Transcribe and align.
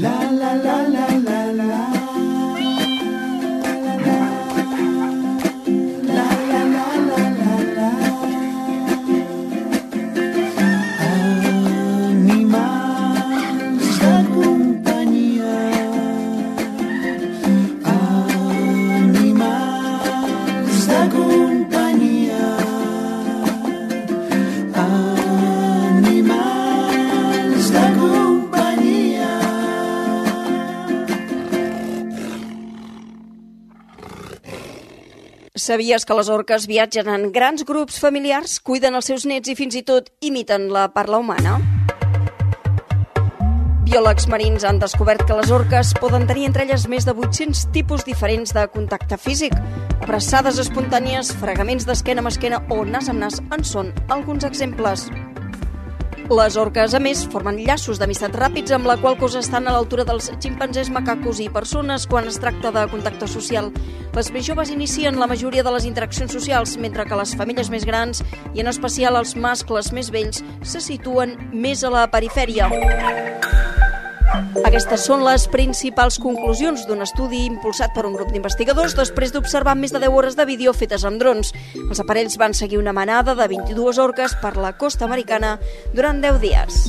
la 0.00 0.30
la 0.30 0.54
la 0.54 0.76
la 0.88 1.06
la 1.26 1.52
la. 1.52 1.97
Sabies 35.68 36.06
que 36.08 36.16
les 36.16 36.30
orques 36.32 36.64
viatgen 36.64 37.10
en 37.12 37.26
grans 37.28 37.60
grups 37.68 37.98
familiars, 38.00 38.54
cuiden 38.64 38.94
els 38.96 39.10
seus 39.10 39.26
nets 39.28 39.50
i 39.52 39.56
fins 39.58 39.76
i 39.76 39.82
tot 39.84 40.06
imiten 40.24 40.70
la 40.72 40.86
parla 40.94 41.20
humana? 41.20 41.58
Biòlegs 43.84 44.30
marins 44.32 44.64
han 44.64 44.80
descobert 44.80 45.26
que 45.28 45.36
les 45.36 45.52
orques 45.52 45.92
poden 46.00 46.24
tenir 46.30 46.48
entre 46.48 46.64
elles 46.64 46.88
més 46.88 47.04
de 47.04 47.12
800 47.12 47.68
tipus 47.76 48.08
diferents 48.08 48.56
de 48.56 48.64
contacte 48.72 49.20
físic. 49.20 49.52
Abraçades 50.00 50.56
espontànies, 50.64 51.36
fregaments 51.36 51.84
d'esquena 51.84 52.24
amb 52.24 52.32
esquena 52.32 52.64
o 52.72 52.86
nas 52.88 53.12
amb 53.12 53.26
nas 53.26 53.42
en 53.52 53.64
són 53.76 53.92
alguns 54.08 54.48
exemples. 54.48 55.10
Les 56.28 56.58
orques, 56.60 56.92
a 56.92 56.98
més, 57.00 57.22
formen 57.32 57.56
llaços 57.64 57.96
d'amistat 57.96 58.34
ràpids 58.36 58.74
amb 58.76 58.84
la 58.84 58.98
qual 59.00 59.14
cosa 59.16 59.40
estan 59.40 59.64
a 59.64 59.72
l'altura 59.72 60.04
dels 60.04 60.26
ximpanzés, 60.36 60.90
macacos 60.92 61.40
i 61.40 61.46
persones 61.48 62.04
quan 62.04 62.28
es 62.28 62.36
tracta 62.36 62.68
de 62.74 62.82
contacte 62.92 63.24
social. 63.32 63.70
Les 64.12 64.28
més 64.34 64.44
joves 64.44 64.68
inicien 64.68 65.16
la 65.16 65.30
majoria 65.30 65.64
de 65.64 65.72
les 65.72 65.88
interaccions 65.88 66.36
socials, 66.36 66.76
mentre 66.76 67.08
que 67.08 67.16
les 67.16 67.32
femelles 67.32 67.72
més 67.72 67.88
grans, 67.88 68.20
i 68.52 68.60
en 68.60 68.68
especial 68.68 69.16
els 69.16 69.32
mascles 69.40 69.88
més 69.96 70.12
vells, 70.12 70.44
se 70.60 70.84
situen 70.84 71.32
més 71.54 71.80
a 71.80 71.94
la 71.96 72.04
perifèria. 72.12 72.68
Aquestes 74.68 75.04
són 75.08 75.24
les 75.24 75.46
principals 75.48 76.18
conclusions 76.20 76.84
d'un 76.88 77.02
estudi 77.04 77.44
impulsat 77.48 77.94
per 77.96 78.04
un 78.08 78.16
grup 78.16 78.32
d'investigadors 78.34 78.96
després 78.98 79.32
d'observar 79.32 79.76
més 79.78 79.94
de 79.94 80.02
10 80.02 80.14
hores 80.14 80.36
de 80.36 80.46
vídeo 80.48 80.74
fetes 80.76 81.06
amb 81.08 81.20
drons. 81.20 81.54
Els 81.88 82.02
aparells 82.02 82.36
van 82.40 82.54
seguir 82.54 82.80
una 82.80 82.92
manada 82.92 83.34
de 83.38 83.48
22 83.48 83.98
orques 84.02 84.36
per 84.42 84.56
la 84.56 84.74
costa 84.76 85.08
americana 85.08 85.56
durant 85.94 86.20
10 86.24 86.40
dies. 86.44 86.80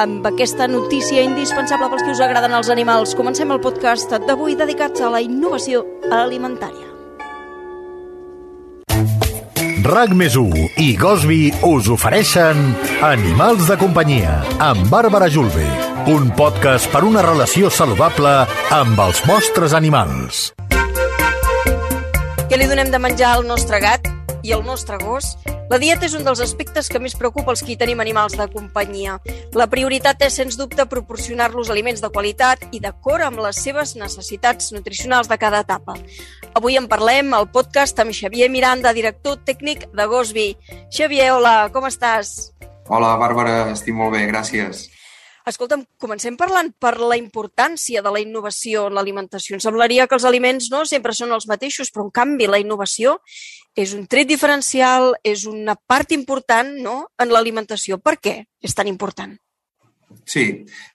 Amb 0.00 0.24
aquesta 0.24 0.68
notícia 0.68 1.20
indispensable 1.20 1.90
pels 1.92 2.06
que 2.06 2.14
us 2.14 2.22
agraden 2.24 2.54
els 2.56 2.70
animals, 2.72 3.12
comencem 3.18 3.50
el 3.52 3.60
podcast 3.60 4.14
d'avui 4.24 4.56
dedicats 4.56 5.02
a 5.04 5.10
la 5.12 5.20
innovació 5.20 5.84
alimentària. 6.08 6.88
RAC 9.80 10.12
més 10.12 10.36
i 10.78 10.90
Gosby 10.96 11.50
us 11.64 11.88
ofereixen 11.88 12.58
Animals 13.00 13.64
de 13.68 13.76
companyia 13.80 14.34
amb 14.60 14.90
Bàrbara 14.92 15.28
Julve, 15.32 15.64
un 16.06 16.30
podcast 16.32 16.88
per 16.92 17.02
una 17.04 17.20
relació 17.20 17.68
saludable 17.70 18.30
amb 18.72 19.00
els 19.04 19.20
vostres 19.28 19.74
animals. 19.76 20.50
Què 22.48 22.58
li 22.58 22.68
donem 22.70 22.90
de 22.90 22.98
menjar 22.98 23.34
al 23.36 23.44
nostre 23.46 23.80
gat 23.82 24.08
i 24.42 24.54
al 24.56 24.64
nostre 24.64 24.96
gos? 25.02 25.34
La 25.70 25.78
dieta 25.78 26.08
és 26.08 26.14
un 26.16 26.24
dels 26.26 26.40
aspectes 26.42 26.88
que 26.90 26.98
més 26.98 27.14
preocupa 27.14 27.52
els 27.52 27.62
qui 27.62 27.76
tenim 27.78 28.00
animals 28.02 28.34
de 28.38 28.46
companyia. 28.50 29.18
La 29.54 29.68
prioritat 29.70 30.24
és, 30.26 30.34
sens 30.40 30.56
dubte, 30.58 30.86
proporcionar-los 30.88 31.70
aliments 31.70 32.02
de 32.02 32.10
qualitat 32.10 32.64
i 32.72 32.80
d'acord 32.80 33.22
amb 33.22 33.42
les 33.44 33.60
seves 33.60 33.94
necessitats 33.94 34.72
nutricionals 34.74 35.28
de 35.30 35.38
cada 35.38 35.60
etapa. 35.62 35.94
Avui 36.58 36.80
en 36.80 36.88
parlem 36.90 37.34
al 37.36 37.50
podcast 37.52 38.00
amb 38.02 38.16
Xavier 38.16 38.48
Miranda, 38.50 38.96
director 38.96 39.38
tècnic 39.46 39.86
de 39.94 40.08
Gosby. 40.10 40.48
Xavier, 40.90 41.30
hola, 41.36 41.68
com 41.74 41.86
estàs? 41.86 42.50
Hola, 42.88 43.14
Bàrbara, 43.20 43.68
estic 43.76 43.94
molt 43.94 44.16
bé, 44.16 44.24
gràcies. 44.26 44.88
Escolta'm, 45.48 45.86
comencem 46.00 46.36
parlant 46.36 46.68
per 46.76 46.98
la 47.00 47.16
importància 47.16 48.02
de 48.04 48.10
la 48.12 48.20
innovació 48.20 48.86
en 48.90 48.96
l'alimentació. 48.98 49.56
Em 49.56 49.62
semblaria 49.64 50.06
que 50.06 50.18
els 50.18 50.26
aliments 50.28 50.68
no 50.72 50.84
sempre 50.84 51.14
són 51.16 51.32
els 51.32 51.48
mateixos, 51.48 51.90
però 51.90 52.04
en 52.06 52.12
canvi 52.12 52.48
la 52.50 52.60
innovació 52.60 53.16
és 53.78 53.94
un 53.96 54.04
tret 54.10 54.28
diferencial, 54.28 55.14
és 55.24 55.46
una 55.48 55.76
part 55.76 56.12
important 56.12 56.74
no, 56.84 56.96
en 57.18 57.32
l'alimentació. 57.32 57.98
Per 58.04 58.18
què 58.20 58.36
és 58.60 58.76
tan 58.76 58.90
important? 58.90 59.38
Sí, 60.26 60.44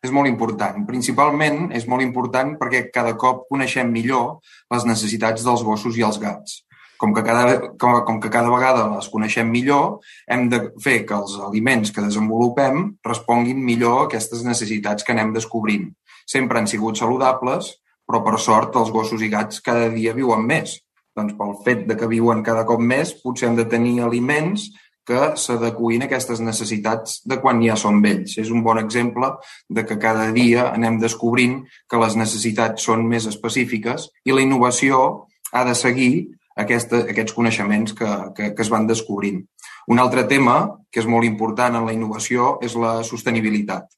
és 0.03 0.11
molt 0.11 0.29
important. 0.29 0.83
Principalment 0.87 1.71
és 1.75 1.87
molt 1.87 2.03
important 2.03 2.53
perquè 2.59 2.85
cada 2.93 3.15
cop 3.17 3.45
coneixem 3.49 3.89
millor 3.91 4.41
les 4.73 4.85
necessitats 4.85 5.45
dels 5.47 5.63
gossos 5.63 5.97
i 5.97 6.05
els 6.05 6.19
gats. 6.21 6.61
Com 7.01 7.13
que, 7.13 7.23
cada, 7.27 7.57
com, 7.81 7.97
com 8.07 8.19
que 8.23 8.31
cada 8.31 8.51
vegada 8.53 8.85
les 8.93 9.09
coneixem 9.11 9.49
millor, 9.51 9.99
hem 10.31 10.47
de 10.51 10.61
fer 10.83 11.01
que 11.07 11.17
els 11.17 11.35
aliments 11.47 11.91
que 11.91 12.05
desenvolupem 12.05 12.85
responguin 13.05 13.59
millor 13.65 13.99
a 13.99 14.05
aquestes 14.09 14.45
necessitats 14.47 15.03
que 15.03 15.15
anem 15.15 15.33
descobrint. 15.35 15.89
Sempre 16.25 16.61
han 16.61 16.71
sigut 16.71 16.97
saludables, 16.97 17.73
però 18.05 18.21
per 18.23 18.39
sort 18.39 18.77
els 18.79 18.93
gossos 18.93 19.21
i 19.25 19.29
gats 19.33 19.61
cada 19.65 19.89
dia 19.93 20.15
viuen 20.15 20.45
més. 20.47 20.79
Doncs 21.15 21.35
pel 21.37 21.53
fet 21.65 21.85
de 21.89 21.95
que 21.99 22.09
viuen 22.11 22.43
cada 22.43 22.65
cop 22.67 22.81
més, 22.81 23.13
potser 23.21 23.49
hem 23.49 23.59
de 23.59 23.67
tenir 23.71 24.01
aliments 24.03 24.69
que 25.05 25.35
s'adecuïn 25.37 26.03
a 26.03 26.07
aquestes 26.09 26.41
necessitats 26.41 27.19
de 27.29 27.37
quan 27.41 27.61
ja 27.63 27.77
són 27.77 28.01
vells. 28.03 28.39
És 28.41 28.49
un 28.51 28.63
bon 28.65 28.79
exemple 28.81 29.29
de 29.69 29.85
que 29.85 29.99
cada 30.01 30.31
dia 30.35 30.71
anem 30.71 30.97
descobrint 31.01 31.59
que 31.89 32.01
les 32.01 32.17
necessitats 32.17 32.87
són 32.89 33.05
més 33.07 33.29
específiques 33.29 34.09
i 34.25 34.33
la 34.33 34.43
innovació 34.43 35.27
ha 35.53 35.63
de 35.67 35.75
seguir 35.77 36.13
aquesta, 36.55 37.03
aquests 37.11 37.35
coneixements 37.35 37.93
que, 37.93 38.09
que, 38.35 38.49
que 38.55 38.63
es 38.63 38.71
van 38.71 38.87
descobrint. 38.87 39.43
Un 39.91 39.99
altre 40.01 40.23
tema 40.29 40.55
que 40.89 41.01
és 41.03 41.09
molt 41.09 41.27
important 41.27 41.75
en 41.77 41.85
la 41.85 41.93
innovació 41.93 42.55
és 42.65 42.77
la 42.79 42.97
sostenibilitat. 43.03 43.89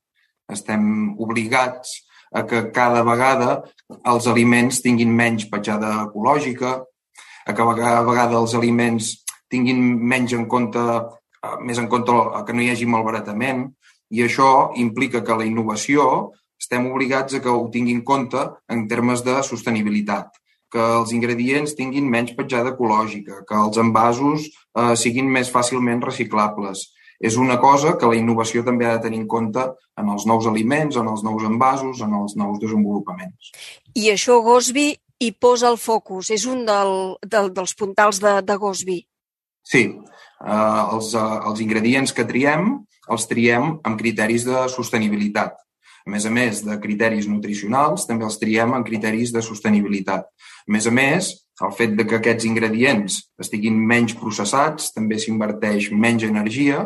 Estem 0.51 1.13
obligats 1.21 2.01
a 2.35 2.43
que 2.47 2.65
cada 2.75 3.03
vegada 3.07 3.61
els 4.11 4.27
aliments 4.27 4.81
tinguin 4.83 5.13
menys 5.15 5.47
petjada 5.51 5.93
ecològica, 6.07 6.73
a 7.47 7.53
que 7.55 7.67
cada 7.77 8.01
vegada 8.03 8.41
els 8.41 8.55
aliments 8.57 9.13
tinguin 9.47 9.79
menys 10.11 10.33
en 10.35 10.47
compte, 10.51 10.81
eh, 10.81 11.55
més 11.63 11.79
en 11.79 11.87
compte 11.87 12.11
que 12.47 12.55
no 12.55 12.63
hi 12.63 12.71
hagi 12.73 12.89
malbaratament, 12.89 13.69
i 14.11 14.23
això 14.23 14.73
implica 14.75 15.23
que 15.23 15.37
la 15.39 15.47
innovació 15.47 16.33
estem 16.59 16.89
obligats 16.89 17.37
a 17.37 17.39
que 17.39 17.53
ho 17.53 17.69
tingui 17.71 17.93
en 17.93 18.03
compte 18.03 18.43
en 18.67 18.87
termes 18.91 19.23
de 19.23 19.35
sostenibilitat 19.43 20.31
que 20.71 20.83
els 20.99 21.13
ingredients 21.15 21.75
tinguin 21.77 22.09
menys 22.11 22.35
petjada 22.37 22.73
ecològica, 22.75 23.41
que 23.47 23.57
els 23.57 23.79
envasos 23.81 24.47
eh, 24.47 24.93
siguin 24.99 25.29
més 25.31 25.51
fàcilment 25.53 26.03
reciclables. 26.03 26.87
És 27.17 27.37
una 27.41 27.57
cosa 27.57 27.95
que 27.97 28.09
la 28.09 28.17
innovació 28.17 28.61
també 28.65 28.85
ha 28.85 28.97
de 28.97 29.05
tenir 29.07 29.23
en 29.23 29.27
compte 29.27 29.63
en 29.97 30.09
els 30.13 30.27
nous 30.29 30.45
aliments, 30.45 30.99
en 31.01 31.07
els 31.09 31.23
nous 31.25 31.45
envasos, 31.47 32.03
en 32.05 32.13
els 32.13 32.35
nous 32.37 32.59
desenvolupaments. 32.61 33.53
I 33.97 34.11
això 34.13 34.37
Gosby 34.45 34.91
hi 35.19 35.31
posa 35.33 35.71
el 35.71 35.79
focus, 35.81 36.29
és 36.35 36.45
un 36.45 36.61
del, 36.67 36.93
del, 37.25 37.49
dels 37.55 37.73
puntals 37.73 38.21
de, 38.21 38.37
de 38.45 38.57
Gosby. 38.61 38.99
Sí, 39.65 39.87
eh, 39.87 40.83
els, 40.93 41.15
eh, 41.17 41.39
els 41.49 41.63
ingredients 41.65 42.13
que 42.13 42.27
triem 42.29 42.69
els 43.07 43.27
triem 43.29 43.77
amb 43.87 43.99
criteris 43.99 44.45
de 44.47 44.65
sostenibilitat. 44.71 45.55
A 46.07 46.09
més 46.09 46.23
a 46.23 46.29
més 46.31 46.61
de 46.63 46.77
criteris 46.79 47.25
nutricionals, 47.27 48.05
també 48.07 48.23
els 48.23 48.37
triem 48.39 48.71
en 48.77 48.85
criteris 48.87 49.33
de 49.35 49.41
sostenibilitat. 49.43 50.29
A 50.63 50.71
més 50.71 50.87
a 50.87 50.93
més, 50.95 51.33
el 51.65 51.73
fet 51.75 51.97
de 51.99 52.05
que 52.07 52.21
aquests 52.21 52.47
ingredients 52.47 53.17
estiguin 53.43 53.75
menys 53.89 54.15
processats 54.15 54.93
també 54.95 55.17
s'inverteix 55.19 55.89
menys 55.91 56.23
energia 56.29 56.85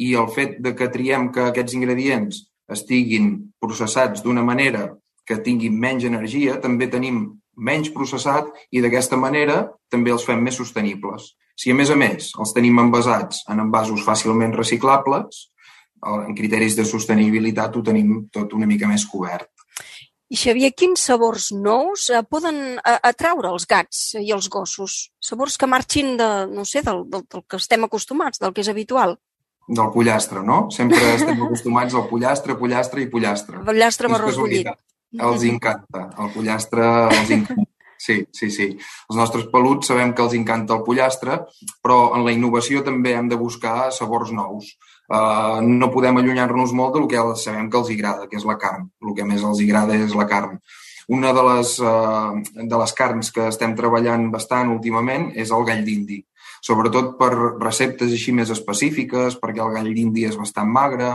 i 0.00 0.14
el 0.16 0.30
fet 0.32 0.56
de 0.64 0.72
que 0.78 0.88
triem 0.94 1.28
que 1.34 1.44
aquests 1.50 1.76
ingredients 1.76 2.40
estiguin 2.72 3.28
processats 3.60 4.24
d'una 4.24 4.46
manera 4.46 4.88
que 5.28 5.36
tinguin 5.44 5.76
menys 5.78 6.08
energia, 6.08 6.56
també 6.56 6.88
tenim 6.88 7.26
menys 7.56 7.92
processat 7.92 8.48
i 8.72 8.80
d'aquesta 8.80 9.20
manera 9.20 9.66
també 9.92 10.16
els 10.16 10.24
fem 10.24 10.40
més 10.40 10.56
sostenibles. 10.56 11.34
Si 11.60 11.70
a 11.70 11.76
més 11.76 11.92
a 11.92 11.98
més 12.00 12.32
els 12.40 12.56
tenim 12.56 12.80
envasats 12.80 13.44
en 13.52 13.60
envasos 13.60 14.00
fàcilment 14.06 14.56
reciclables, 14.56 15.51
en 16.02 16.34
criteris 16.34 16.76
de 16.76 16.84
sostenibilitat 16.88 17.76
ho 17.76 17.82
tenim 17.86 18.26
tot 18.32 18.54
una 18.58 18.66
mica 18.66 18.88
més 18.90 19.06
cobert. 19.08 19.50
I 20.32 20.38
Xavier, 20.40 20.70
quins 20.72 21.02
sabors 21.10 21.50
nous 21.52 22.06
eh, 22.08 22.22
poden 22.24 22.78
eh, 22.78 22.98
atraure 23.04 23.50
els 23.52 23.66
gats 23.68 24.14
i 24.16 24.30
els 24.32 24.48
gossos? 24.48 25.10
Sabors 25.20 25.58
que 25.60 25.68
marxin 25.68 26.14
de, 26.16 26.28
no 26.48 26.64
sé, 26.64 26.80
del, 26.86 27.02
del, 27.12 27.26
del 27.28 27.44
que 27.44 27.60
estem 27.60 27.84
acostumats, 27.84 28.40
del 28.40 28.54
que 28.56 28.64
és 28.64 28.70
habitual. 28.72 29.18
Del 29.68 29.90
pollastre, 29.92 30.40
no? 30.46 30.64
Sempre 30.72 31.02
estem 31.18 31.36
acostumats 31.36 31.98
al 31.98 32.08
pollastre, 32.08 32.56
pollastre 32.56 33.04
i 33.04 33.10
pollastre. 33.12 33.60
Pollastre 33.66 34.08
amb 34.08 34.18
arròs 34.18 34.40
bullit. 34.40 34.72
Els 35.20 35.44
encanta, 35.44 36.06
el 36.24 36.32
pollastre 36.32 36.88
els 37.10 37.36
encanta. 37.36 37.68
Sí, 38.02 38.16
sí, 38.34 38.48
sí. 38.50 38.64
Els 38.72 39.18
nostres 39.18 39.44
peluts 39.52 39.92
sabem 39.92 40.10
que 40.16 40.24
els 40.24 40.32
encanta 40.34 40.74
el 40.74 40.82
pollastre, 40.86 41.36
però 41.84 42.16
en 42.16 42.24
la 42.26 42.32
innovació 42.34 42.80
també 42.82 43.12
hem 43.14 43.28
de 43.30 43.38
buscar 43.38 43.92
sabors 43.94 44.32
nous. 44.34 44.72
Uh, 45.12 45.60
no 45.60 45.90
podem 45.92 46.16
allunyar-nos 46.16 46.70
molt 46.72 46.94
del 46.96 47.04
que 47.10 47.20
sabem 47.36 47.68
que 47.68 47.76
els 47.76 47.90
agrada, 47.92 48.28
que 48.30 48.38
és 48.38 48.46
la 48.48 48.56
carn. 48.56 48.86
El 49.04 49.12
que 49.18 49.26
més 49.28 49.42
els 49.44 49.60
agrada 49.60 49.98
és 50.00 50.14
la 50.16 50.24
carn. 50.30 50.56
Una 51.12 51.34
de 51.36 51.42
les, 51.48 51.74
uh, 51.84 52.32
de 52.56 52.78
les 52.80 52.94
carns 52.96 53.28
que 53.34 53.50
estem 53.50 53.74
treballant 53.76 54.30
bastant 54.32 54.70
últimament 54.72 55.28
és 55.36 55.52
el 55.52 55.66
gall 55.68 55.82
d'indi, 55.84 56.22
sobretot 56.64 57.18
per 57.18 57.32
receptes 57.34 58.14
així 58.14 58.32
més 58.32 58.52
específiques, 58.54 59.36
perquè 59.42 59.60
el 59.60 59.74
gall 59.74 59.90
d'indi 59.92 60.24
és 60.30 60.38
bastant 60.40 60.70
magre 60.70 61.12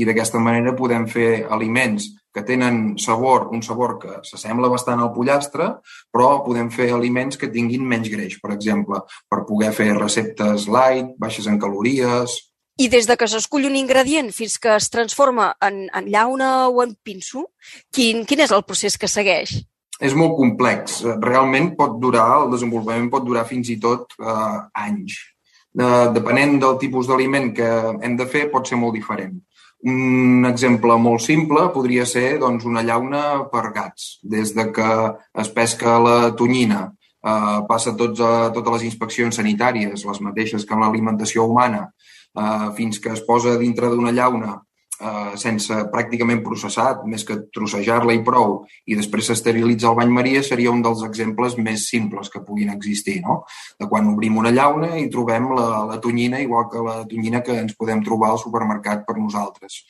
i 0.00 0.06
d'aquesta 0.08 0.40
manera 0.40 0.72
podem 0.78 1.04
fer 1.10 1.44
aliments 1.52 2.08
que 2.34 2.42
tenen 2.42 2.96
sabor, 2.98 3.50
un 3.54 3.62
sabor 3.62 3.98
que 4.02 4.16
s'assembla 4.26 4.72
bastant 4.72 5.04
al 5.04 5.12
pollastre, 5.14 5.68
però 6.10 6.40
podem 6.46 6.72
fer 6.72 6.88
aliments 6.96 7.38
que 7.38 7.52
tinguin 7.52 7.84
menys 7.86 8.10
greix, 8.10 8.40
per 8.42 8.50
exemple, 8.56 9.04
per 9.30 9.44
poder 9.46 9.70
fer 9.76 9.92
receptes 9.94 10.66
light, 10.66 11.14
baixes 11.20 11.46
en 11.50 11.60
calories... 11.62 12.40
I 12.76 12.88
des 12.90 13.06
de 13.06 13.14
que 13.14 13.28
s'escull 13.30 13.68
un 13.68 13.76
ingredient 13.78 14.32
fins 14.34 14.56
que 14.58 14.72
es 14.74 14.88
transforma 14.90 15.52
en, 15.62 15.84
en 15.94 16.08
llauna 16.10 16.66
o 16.66 16.82
en 16.82 16.96
pinso, 17.06 17.46
quin, 17.94 18.24
quin 18.26 18.42
és 18.42 18.54
el 18.54 18.64
procés 18.66 18.98
que 18.98 19.10
segueix? 19.10 19.54
És 20.02 20.16
molt 20.18 20.34
complex. 20.34 21.04
Realment 21.22 21.70
pot 21.78 22.00
durar, 22.02 22.26
el 22.42 22.50
desenvolupament 22.56 23.06
pot 23.12 23.22
durar 23.22 23.46
fins 23.46 23.70
i 23.70 23.78
tot 23.78 24.16
eh, 24.18 24.58
anys. 24.82 25.20
Eh, 25.78 26.06
depenent 26.16 26.58
del 26.62 26.78
tipus 26.82 27.06
d'aliment 27.06 27.52
que 27.54 27.68
hem 28.02 28.18
de 28.18 28.26
fer, 28.30 28.48
pot 28.50 28.66
ser 28.66 28.80
molt 28.80 28.98
diferent. 28.98 29.38
Un 29.86 30.48
exemple 30.48 30.96
molt 30.98 31.22
simple 31.22 31.68
podria 31.70 32.06
ser 32.08 32.40
doncs, 32.42 32.66
una 32.66 32.82
llauna 32.82 33.22
per 33.52 33.68
gats. 33.74 34.16
Des 34.22 34.50
de 34.56 34.66
que 34.74 34.90
es 35.44 35.50
pesca 35.54 35.98
la 36.02 36.18
tonyina, 36.34 36.88
eh, 37.22 37.58
passa 37.70 37.94
tots 37.94 38.18
a, 38.18 38.50
totes 38.50 38.80
les 38.80 38.88
inspeccions 38.90 39.38
sanitàries, 39.38 40.06
les 40.10 40.22
mateixes 40.26 40.66
que 40.66 40.74
en 40.74 40.82
l'alimentació 40.82 41.46
humana, 41.46 41.86
eh, 42.34 42.68
fins 42.76 43.00
que 43.00 43.12
es 43.14 43.24
posa 43.26 43.56
dintre 43.60 43.90
d'una 43.92 44.12
llauna 44.12 44.58
eh, 45.00 45.36
sense 45.40 45.76
pràcticament 45.92 46.42
processat, 46.44 47.02
més 47.10 47.24
que 47.26 47.36
trossejar-la 47.54 48.14
i 48.16 48.22
prou, 48.26 48.56
i 48.86 48.96
després 48.98 49.30
s'esterilitza 49.30 49.90
el 49.90 49.98
bany 49.98 50.12
maria, 50.14 50.42
seria 50.46 50.72
un 50.72 50.82
dels 50.84 51.04
exemples 51.06 51.56
més 51.58 51.88
simples 51.90 52.30
que 52.32 52.42
puguin 52.46 52.72
existir, 52.74 53.20
no? 53.24 53.42
De 53.80 53.88
quan 53.90 54.08
obrim 54.12 54.38
una 54.40 54.52
llauna 54.54 54.94
i 55.00 55.08
trobem 55.12 55.50
la, 55.56 55.68
la 55.90 55.98
tonyina, 56.04 56.40
igual 56.44 56.68
que 56.72 56.84
la 56.84 56.96
tonyina 57.10 57.42
que 57.46 57.58
ens 57.64 57.76
podem 57.78 58.02
trobar 58.06 58.32
al 58.32 58.42
supermercat 58.42 59.04
per 59.06 59.18
nosaltres. 59.18 59.82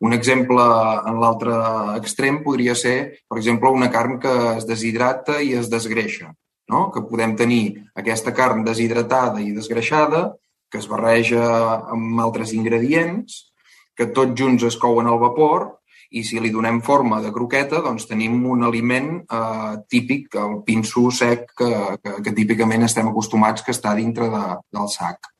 Un 0.00 0.16
exemple 0.16 0.60
en 0.60 1.20
l'altre 1.22 1.56
extrem 1.98 2.42
podria 2.44 2.76
ser, 2.76 3.24
per 3.28 3.40
exemple, 3.40 3.72
una 3.72 3.90
carn 3.92 4.20
que 4.20 4.36
es 4.56 4.68
deshidrata 4.68 5.40
i 5.42 5.54
es 5.58 5.72
desgreixa, 5.72 6.34
no? 6.70 6.88
que 6.94 7.02
podem 7.08 7.34
tenir 7.36 7.64
aquesta 7.98 8.34
carn 8.36 8.64
deshidratada 8.64 9.42
i 9.42 9.52
desgreixada, 9.56 10.30
que 10.70 10.78
es 10.78 10.88
barreja 10.90 11.42
amb 11.92 12.22
altres 12.22 12.54
ingredients, 12.56 13.52
que 13.96 14.08
tots 14.16 14.38
junts 14.38 14.64
es 14.68 14.78
couen 14.80 15.10
al 15.10 15.20
vapor 15.20 15.68
i 16.10 16.24
si 16.26 16.40
li 16.42 16.50
donem 16.50 16.80
forma 16.82 17.20
de 17.22 17.30
croqueta, 17.34 17.82
doncs 17.84 18.08
tenim 18.10 18.40
un 18.50 18.64
aliment 18.66 19.10
eh, 19.22 19.74
típic, 19.90 20.34
el 20.40 20.56
pinso 20.66 21.10
sec, 21.14 21.52
que, 21.58 21.70
que, 22.02 22.16
que 22.24 22.34
típicament 22.34 22.86
estem 22.86 23.10
acostumats 23.10 23.62
que 23.66 23.74
està 23.74 23.94
dintre 23.98 24.26
de, 24.32 24.42
del 24.74 24.90
sac. 24.90 25.30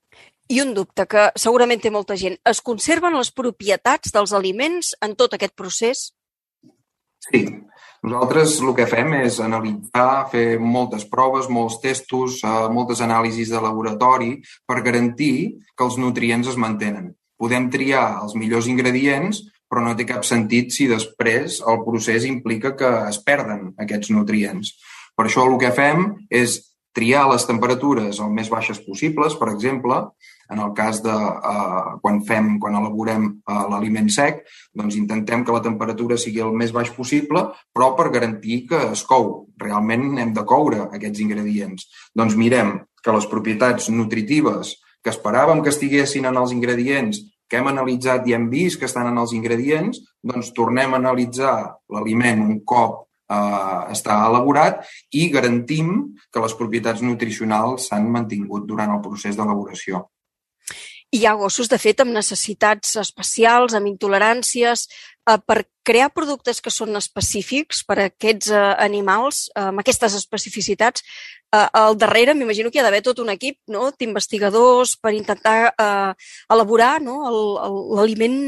I 0.51 0.61
un 0.63 0.73
dubte 0.75 1.07
que 1.11 1.29
segurament 1.39 1.83
té 1.83 1.91
molta 1.95 2.17
gent. 2.19 2.37
Es 2.47 2.63
conserven 2.67 3.15
les 3.19 3.31
propietats 3.35 4.15
dels 4.15 4.33
aliments 4.35 4.95
en 5.03 5.15
tot 5.19 5.35
aquest 5.35 5.55
procés? 5.59 6.09
Sí. 7.27 7.45
Nosaltres 8.03 8.57
el 8.65 8.75
que 8.75 8.89
fem 8.89 9.13
és 9.21 9.39
analitzar, 9.45 10.27
fer 10.33 10.59
moltes 10.59 11.05
proves, 11.05 11.51
molts 11.53 11.81
testos, 11.83 12.41
eh, 12.43 12.69
moltes 12.73 13.03
anàlisis 13.05 13.53
de 13.53 13.61
laboratori 13.61 14.37
per 14.67 14.81
garantir 14.83 15.61
que 15.77 15.85
els 15.85 15.99
nutrients 16.01 16.49
es 16.49 16.57
mantenen 16.57 17.11
podem 17.41 17.71
triar 17.73 18.21
els 18.21 18.37
millors 18.37 18.69
ingredients, 18.69 19.41
però 19.71 19.85
no 19.85 19.95
té 19.97 20.05
cap 20.09 20.27
sentit 20.29 20.75
si 20.75 20.89
després 20.91 21.61
el 21.71 21.85
procés 21.87 22.27
implica 22.29 22.75
que 22.77 22.91
es 23.09 23.21
perden 23.25 23.71
aquests 23.81 24.13
nutrients. 24.13 24.75
Per 25.17 25.27
això 25.27 25.47
el 25.49 25.57
que 25.63 25.73
fem 25.73 26.05
és 26.29 26.59
triar 26.97 27.29
les 27.31 27.47
temperatures 27.47 28.19
el 28.21 28.33
més 28.35 28.51
baixes 28.53 28.83
possibles, 28.85 29.37
per 29.39 29.53
exemple, 29.55 30.03
en 30.51 30.61
el 30.63 30.73
cas 30.77 31.01
de 31.05 31.15
uh, 31.15 31.97
quan 32.03 32.21
fem, 32.27 32.53
quan 32.63 32.77
elaborem 32.79 33.27
uh, 33.31 33.65
l'aliment 33.71 34.11
sec, 34.11 34.43
doncs 34.77 34.99
intentem 34.99 35.45
que 35.47 35.55
la 35.55 35.63
temperatura 35.65 36.19
sigui 36.19 36.43
el 36.45 36.55
més 36.57 36.75
baix 36.75 36.93
possible, 36.97 37.47
però 37.73 37.93
per 37.99 38.11
garantir 38.15 38.65
que 38.71 38.85
es 38.91 39.05
cou. 39.07 39.31
Realment 39.61 40.19
hem 40.19 40.35
de 40.37 40.47
coure 40.47 40.87
aquests 40.89 41.23
ingredients. 41.25 41.87
Doncs 42.17 42.39
mirem 42.39 42.79
que 43.03 43.15
les 43.15 43.29
propietats 43.31 43.89
nutritives 43.95 44.77
que 45.03 45.13
esperàvem 45.13 45.63
que 45.65 45.73
estiguessin 45.73 46.27
en 46.29 46.37
els 46.37 46.53
ingredients 46.53 47.23
que 47.51 47.59
hem 47.59 47.71
analitzat 47.71 48.27
i 48.29 48.35
hem 48.37 48.47
vist 48.51 48.79
que 48.79 48.87
estan 48.87 49.09
en 49.11 49.19
els 49.19 49.33
ingredients, 49.35 49.99
doncs 50.23 50.53
tornem 50.55 50.95
a 50.95 51.01
analitzar 51.01 51.55
l'aliment 51.91 52.45
un 52.47 52.61
cop 52.63 53.09
eh, 53.31 53.81
està 53.95 54.21
elaborat 54.29 54.85
i 55.19 55.27
garantim 55.35 55.93
que 56.31 56.45
les 56.45 56.55
propietats 56.59 57.03
nutricionals 57.03 57.89
s'han 57.91 58.07
mantingut 58.15 58.69
durant 58.71 58.95
el 58.95 59.03
procés 59.03 59.39
d'elaboració. 59.39 60.05
Hi 61.11 61.25
ha 61.27 61.33
gossos, 61.35 61.67
de 61.67 61.75
fet, 61.83 61.99
amb 62.05 62.15
necessitats 62.15 62.93
especials, 63.01 63.75
amb 63.75 63.89
intoleràncies, 63.91 64.85
eh, 65.27 65.39
per 65.43 65.65
crear 65.83 66.13
productes 66.15 66.61
que 66.63 66.71
són 66.71 66.95
específics 66.95 67.83
per 67.83 67.97
a 67.99 68.05
aquests 68.13 68.53
eh, 68.55 68.61
animals, 68.85 69.49
eh, 69.57 69.65
amb 69.73 69.83
aquestes 69.83 70.15
especificitats. 70.15 71.03
Eh, 71.51 71.67
al 71.83 71.99
darrere 71.99 72.37
m'imagino 72.39 72.71
que 72.71 72.79
hi 72.79 72.83
ha 72.85 72.87
d'haver 72.87 73.03
tot 73.03 73.19
un 73.19 73.35
equip 73.35 73.59
no? 73.67 73.91
d'investigadors 73.91 74.95
per 75.03 75.11
intentar 75.17 75.75
eh, 75.75 76.15
elaborar 76.55 77.01
no? 77.03 77.19
l'aliment 77.99 78.39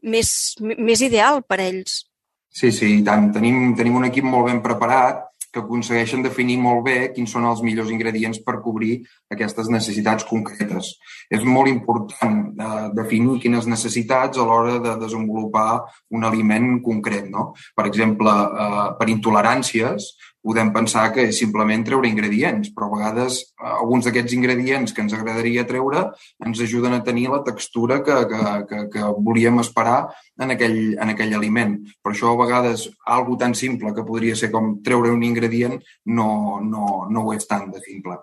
més, 0.00 0.32
més 0.62 1.04
ideal 1.04 1.42
per 1.44 1.60
a 1.60 1.68
ells. 1.68 2.06
Sí, 2.48 2.72
sí, 2.72 2.94
tant. 3.04 3.28
Tenim, 3.36 3.74
tenim 3.76 4.00
un 4.00 4.08
equip 4.08 4.24
molt 4.24 4.48
ben 4.48 4.64
preparat 4.64 5.26
que 5.56 5.64
aconsegueixen 5.64 6.24
definir 6.24 6.58
molt 6.60 6.84
bé 6.84 6.96
quins 7.16 7.32
són 7.32 7.48
els 7.48 7.62
millors 7.64 7.88
ingredients 7.94 8.42
per 8.44 8.58
cobrir 8.64 8.98
aquestes 9.32 9.70
necessitats 9.72 10.26
concretes. 10.28 10.92
És 11.32 11.46
molt 11.48 11.72
important 11.72 12.38
eh, 12.52 12.84
definir 12.98 13.40
quines 13.40 13.68
necessitats 13.70 14.36
a 14.36 14.44
l'hora 14.44 14.76
de 14.84 14.94
desenvolupar 15.00 15.82
un 16.12 16.28
aliment 16.28 16.76
concret. 16.84 17.30
No? 17.32 17.52
Per 17.74 17.88
exemple, 17.88 18.32
eh, 18.32 18.88
per 19.00 19.08
intoleràncies, 19.12 20.12
podem 20.46 20.70
pensar 20.74 21.08
que 21.14 21.24
és 21.26 21.38
simplement 21.40 21.82
treure 21.86 22.06
ingredients, 22.06 22.70
però 22.74 22.86
a 22.86 22.94
vegades 22.94 23.40
eh, 23.42 23.66
alguns 23.72 24.06
d'aquests 24.06 24.36
ingredients 24.36 24.94
que 24.94 25.02
ens 25.02 25.16
agradaria 25.16 25.66
treure 25.66 26.04
ens 26.46 26.62
ajuden 26.62 26.94
a 26.94 27.02
tenir 27.06 27.26
la 27.32 27.42
textura 27.46 27.98
que, 28.06 28.18
que, 28.30 28.42
que, 28.70 28.82
que 28.94 29.08
volíem 29.26 29.58
esperar 29.64 29.98
en 30.38 30.54
aquell, 30.54 30.78
en 30.94 31.14
aquell 31.14 31.34
aliment. 31.34 31.78
Per 31.98 32.14
això 32.14 32.30
a 32.32 32.40
vegades 32.44 32.86
algo 33.18 33.34
tan 33.40 33.56
simple 33.58 33.94
que 33.96 34.06
podria 34.06 34.38
ser 34.38 34.52
com 34.54 34.76
treure 34.86 35.10
un 35.14 35.26
ingredient 35.26 35.80
no, 36.06 36.30
no, 36.62 37.06
no 37.10 37.26
ho 37.26 37.34
és 37.34 37.50
tan 37.50 37.66
de 37.74 37.82
simple. 37.82 38.20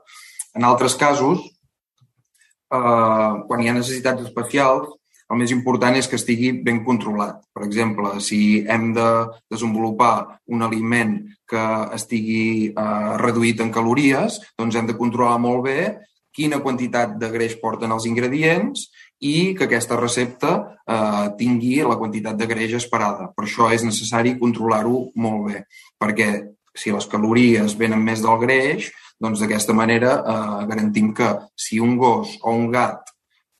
En 0.55 0.63
altres 0.63 0.95
casos, 0.95 1.43
eh, 2.71 3.33
quan 3.47 3.61
hi 3.61 3.69
ha 3.69 3.79
necessitats 3.79 4.29
especials, 4.29 4.95
el 5.33 5.39
més 5.41 5.53
important 5.53 5.95
és 5.97 6.07
que 6.09 6.17
estigui 6.19 6.51
ben 6.65 6.83
controlat. 6.85 7.41
Per 7.53 7.65
exemple, 7.65 8.13
si 8.21 8.63
hem 8.69 8.91
de 8.95 9.09
desenvolupar 9.51 10.39
un 10.53 10.61
aliment 10.65 11.17
que 11.49 11.63
estigui 11.97 12.69
eh, 12.69 13.13
reduït 13.21 13.63
en 13.65 13.71
calories, 13.73 14.39
doncs 14.59 14.77
hem 14.77 14.89
de 14.89 14.97
controlar 14.99 15.39
molt 15.41 15.65
bé 15.67 15.79
quina 16.33 16.61
quantitat 16.65 17.17
de 17.21 17.29
greix 17.33 17.59
porten 17.61 17.91
els 17.93 18.07
ingredients 18.09 18.87
i 19.21 19.53
que 19.57 19.67
aquesta 19.67 19.97
recepta 19.99 20.53
eh, 20.85 21.27
tingui 21.39 21.79
la 21.85 21.97
quantitat 21.97 22.37
de 22.37 22.49
greix 22.49 22.77
esperada. 22.77 23.29
Per 23.33 23.45
això 23.47 23.69
és 23.73 23.85
necessari 23.85 24.35
controlar-ho 24.41 25.07
molt 25.15 25.47
bé, 25.49 25.63
perquè 26.01 26.29
si 26.77 26.93
les 26.93 27.05
calories 27.09 27.77
venen 27.77 28.01
més 28.01 28.21
del 28.21 28.37
greix, 28.41 28.89
doncs 29.21 29.41
d'aquesta 29.41 29.73
manera 29.77 30.15
eh, 30.19 30.61
garantim 30.69 31.13
que 31.17 31.33
si 31.57 31.81
un 31.81 31.97
gos 32.01 32.37
o 32.41 32.53
un 32.53 32.69
gat 32.73 33.13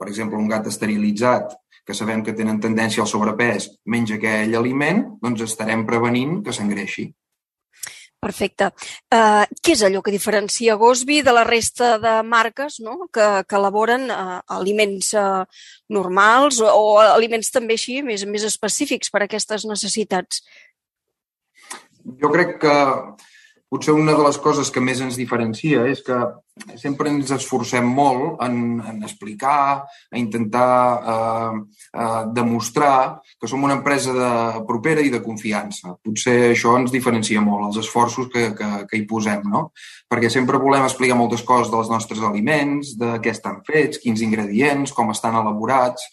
per 0.03 0.09
exemple, 0.11 0.35
un 0.35 0.49
gat 0.51 0.67
esterilitzat 0.67 1.53
que 1.85 1.95
sabem 1.97 2.23
que 2.23 2.35
tenen 2.37 2.61
tendència 2.63 3.03
al 3.03 3.09
sobrepès, 3.11 3.69
menja 3.85 4.15
aquell 4.15 4.55
aliment, 4.55 5.03
doncs 5.23 5.43
estarem 5.45 5.85
prevenint 5.87 6.39
que 6.45 6.55
s'engreixi. 6.55 7.09
Perfecte. 8.23 8.69
Uh, 9.11 9.43
què 9.59 9.73
és 9.75 9.81
allò 9.83 9.99
que 10.03 10.13
diferencia 10.13 10.77
Gosby 10.79 11.19
de 11.25 11.33
la 11.35 11.43
resta 11.43 11.97
de 11.99 12.13
marques 12.23 12.79
no? 12.79 13.09
que, 13.11 13.25
que 13.43 13.57
elaboren 13.59 14.07
uh, 14.07 14.39
aliments 14.55 15.11
uh, 15.19 15.43
normals 15.91 16.61
o, 16.63 16.69
o 16.71 16.85
aliments 17.03 17.51
també 17.51 17.75
així 17.75 17.99
més, 18.05 18.23
més 18.23 18.47
específics 18.47 19.11
per 19.11 19.23
a 19.23 19.27
aquestes 19.27 19.67
necessitats? 19.67 20.39
Jo 22.23 22.31
crec 22.31 22.57
que 22.63 22.77
potser 23.73 23.95
una 23.97 24.13
de 24.13 24.21
les 24.21 24.37
coses 24.37 24.69
que 24.69 24.81
més 24.85 24.99
ens 25.01 25.15
diferencia 25.17 25.81
és 25.89 26.03
que 26.05 26.17
sempre 26.77 27.09
ens 27.09 27.31
esforcem 27.33 27.87
molt 27.89 28.41
en, 28.45 28.77
en 28.85 28.99
explicar, 29.01 29.81
a 30.13 30.19
intentar 30.19 30.73
eh, 31.13 31.55
eh, 31.97 32.21
demostrar 32.37 33.23
que 33.41 33.49
som 33.49 33.65
una 33.65 33.79
empresa 33.79 34.13
de, 34.13 34.29
propera 34.69 35.01
i 35.01 35.09
de 35.09 35.23
confiança. 35.25 35.95
Potser 36.05 36.51
això 36.51 36.75
ens 36.77 36.93
diferencia 36.93 37.41
molt, 37.41 37.71
els 37.71 37.81
esforços 37.81 38.29
que, 38.33 38.51
que, 38.57 38.69
que 38.91 38.99
hi 38.99 39.07
posem, 39.09 39.41
no? 39.49 39.71
Perquè 40.05 40.29
sempre 40.29 40.61
volem 40.61 40.85
explicar 40.85 41.17
moltes 41.17 41.41
coses 41.41 41.73
dels 41.73 41.89
nostres 41.89 42.21
aliments, 42.21 42.93
de 43.01 43.15
què 43.23 43.33
estan 43.33 43.63
fets, 43.65 44.03
quins 44.03 44.21
ingredients, 44.21 44.93
com 44.93 45.09
estan 45.15 45.39
elaborats, 45.41 46.05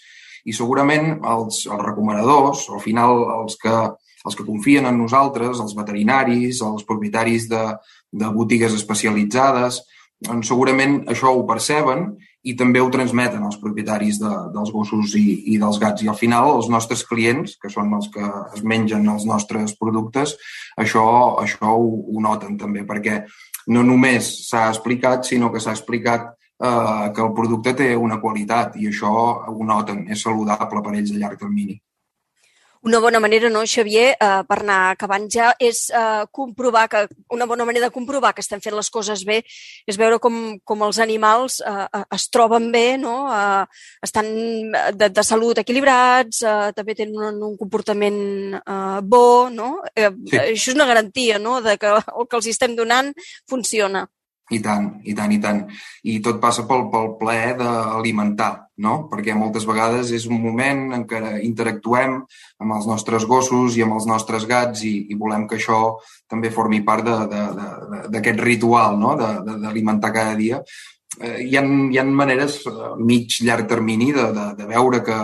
I 0.49 0.55
segurament 0.57 1.19
els, 1.29 1.67
els 1.69 1.83
recomanadors, 1.85 2.63
al 2.73 2.81
final 2.81 3.27
els 3.43 3.59
que, 3.61 3.75
els 4.27 4.37
que 4.37 4.47
confien 4.47 4.87
en 4.89 4.99
nosaltres, 5.01 5.61
els 5.63 5.77
veterinaris, 5.77 6.61
els 6.65 6.85
propietaris 6.89 7.49
de, 7.51 7.63
de 8.13 8.33
botigues 8.35 8.75
especialitzades, 8.77 9.81
doncs 10.21 10.51
segurament 10.53 11.01
això 11.09 11.33
ho 11.33 11.47
perceben 11.49 12.11
i 12.45 12.55
també 12.57 12.81
ho 12.81 12.89
transmeten 12.93 13.43
als 13.45 13.59
propietaris 13.61 14.19
de, 14.21 14.33
dels 14.55 14.73
gossos 14.73 15.15
i, 15.17 15.25
i 15.53 15.59
dels 15.61 15.79
gats. 15.81 16.05
I 16.05 16.11
al 16.13 16.17
final 16.17 16.55
els 16.57 16.69
nostres 16.73 17.05
clients, 17.09 17.57
que 17.61 17.73
són 17.73 17.93
els 17.97 18.09
que 18.13 18.25
es 18.57 18.65
mengen 18.65 19.09
els 19.13 19.27
nostres 19.29 19.77
productes, 19.81 20.37
això, 20.81 21.05
això 21.41 21.73
ho, 21.77 21.89
ho 22.13 22.25
noten 22.25 22.57
també, 22.61 22.85
perquè 22.89 23.23
no 23.73 23.85
només 23.85 24.29
s'ha 24.49 24.69
explicat, 24.73 25.29
sinó 25.29 25.53
que 25.53 25.61
s'ha 25.61 25.77
explicat 25.77 26.31
eh, 26.33 27.07
que 27.17 27.25
el 27.27 27.35
producte 27.37 27.77
té 27.77 27.93
una 27.97 28.21
qualitat 28.21 28.77
i 28.81 28.89
això 28.89 29.13
ho 29.53 29.69
noten, 29.69 30.07
és 30.09 30.25
saludable 30.25 30.85
per 30.85 30.97
ells 30.97 31.13
a 31.13 31.21
llarg 31.21 31.41
termini. 31.41 31.81
Una 32.83 32.99
bona 32.99 33.21
manera, 33.21 33.51
no, 33.53 33.61
Xavier, 33.69 34.15
eh, 34.17 34.27
per 34.49 34.57
anar 34.63 34.79
acabant 34.95 35.27
ja, 35.29 35.51
és 35.61 35.83
eh, 35.93 36.23
comprovar 36.33 36.87
que, 36.89 37.03
una 37.37 37.45
bona 37.45 37.67
manera 37.69 37.91
de 37.91 37.93
comprovar 37.93 38.31
que 38.33 38.41
estem 38.41 38.63
fent 38.65 38.73
les 38.73 38.89
coses 38.89 39.21
bé 39.29 39.43
és 39.85 39.99
veure 40.01 40.17
com, 40.19 40.39
com 40.65 40.85
els 40.87 41.01
animals 41.05 41.59
eh, 41.61 41.85
eh 41.85 42.05
es 42.17 42.25
troben 42.33 42.71
bé, 42.73 42.97
no? 42.97 43.29
eh, 43.29 43.67
estan 44.03 44.31
de, 44.97 45.11
de 45.13 45.25
salut 45.29 45.61
equilibrats, 45.61 46.41
eh, 46.41 46.71
també 46.77 46.97
tenen 46.97 47.21
un, 47.35 47.43
un 47.51 47.59
comportament 47.61 48.57
eh, 48.57 49.01
bo, 49.05 49.51
no? 49.53 49.75
Eh, 49.95 50.09
sí. 50.09 50.41
Això 50.41 50.73
és 50.73 50.81
una 50.81 50.89
garantia, 50.89 51.39
no?, 51.39 51.61
de 51.61 51.77
que 51.77 51.93
el 52.01 52.31
que 52.31 52.41
els 52.41 52.49
estem 52.55 52.79
donant 52.81 53.13
funciona. 53.49 54.07
I 54.51 54.59
tant, 54.59 54.87
i 55.07 55.15
tant, 55.15 55.31
i 55.31 55.39
tant. 55.39 55.61
I 56.11 56.17
tot 56.25 56.41
passa 56.43 56.65
pel, 56.67 56.89
pel 56.91 57.13
plaer 57.21 57.53
d'alimentar, 57.61 58.51
no? 58.83 58.95
Perquè 59.11 59.37
moltes 59.39 59.67
vegades 59.69 60.11
és 60.17 60.27
un 60.27 60.41
moment 60.43 60.89
en 60.97 61.05
què 61.07 61.21
interactuem 61.47 62.17
amb 62.59 62.77
els 62.77 62.89
nostres 62.91 63.27
gossos 63.31 63.79
i 63.79 63.85
amb 63.87 63.95
els 63.99 64.09
nostres 64.11 64.49
gats 64.51 64.83
i, 64.83 64.95
i 65.13 65.19
volem 65.19 65.47
que 65.47 65.61
això 65.61 65.81
també 66.31 66.51
formi 66.51 66.83
part 66.87 67.07
d'aquest 67.07 68.43
ritual, 68.43 68.99
no? 68.99 69.15
D'alimentar 69.19 70.11
cada 70.17 70.35
dia. 70.39 70.59
Eh, 71.19 71.43
hi, 71.45 71.57
ha, 71.59 71.63
hi 71.63 71.99
ha 71.99 72.05
maneres 72.07 72.61
eh, 72.71 72.91
mig 73.03 73.35
llarg 73.45 73.67
termini 73.69 74.13
de, 74.15 74.29
de, 74.35 74.45
de 74.57 74.67
veure 74.71 75.01
que 75.05 75.17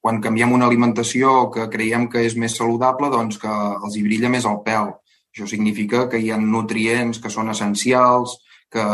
quan 0.00 0.20
canviem 0.24 0.54
una 0.56 0.66
alimentació 0.66 1.50
que 1.54 1.68
creiem 1.72 2.08
que 2.12 2.24
és 2.24 2.36
més 2.40 2.56
saludable, 2.56 3.10
doncs 3.12 3.38
que 3.42 3.52
els 3.52 3.96
hi 3.96 4.04
brilla 4.06 4.32
més 4.32 4.48
el 4.48 4.62
pèl. 4.64 4.92
Això 5.34 5.46
significa 5.50 6.06
que 6.08 6.20
hi 6.22 6.30
ha 6.32 6.40
nutrients 6.40 7.20
que 7.20 7.32
són 7.32 7.52
essencials, 7.52 8.38
que 8.74 8.84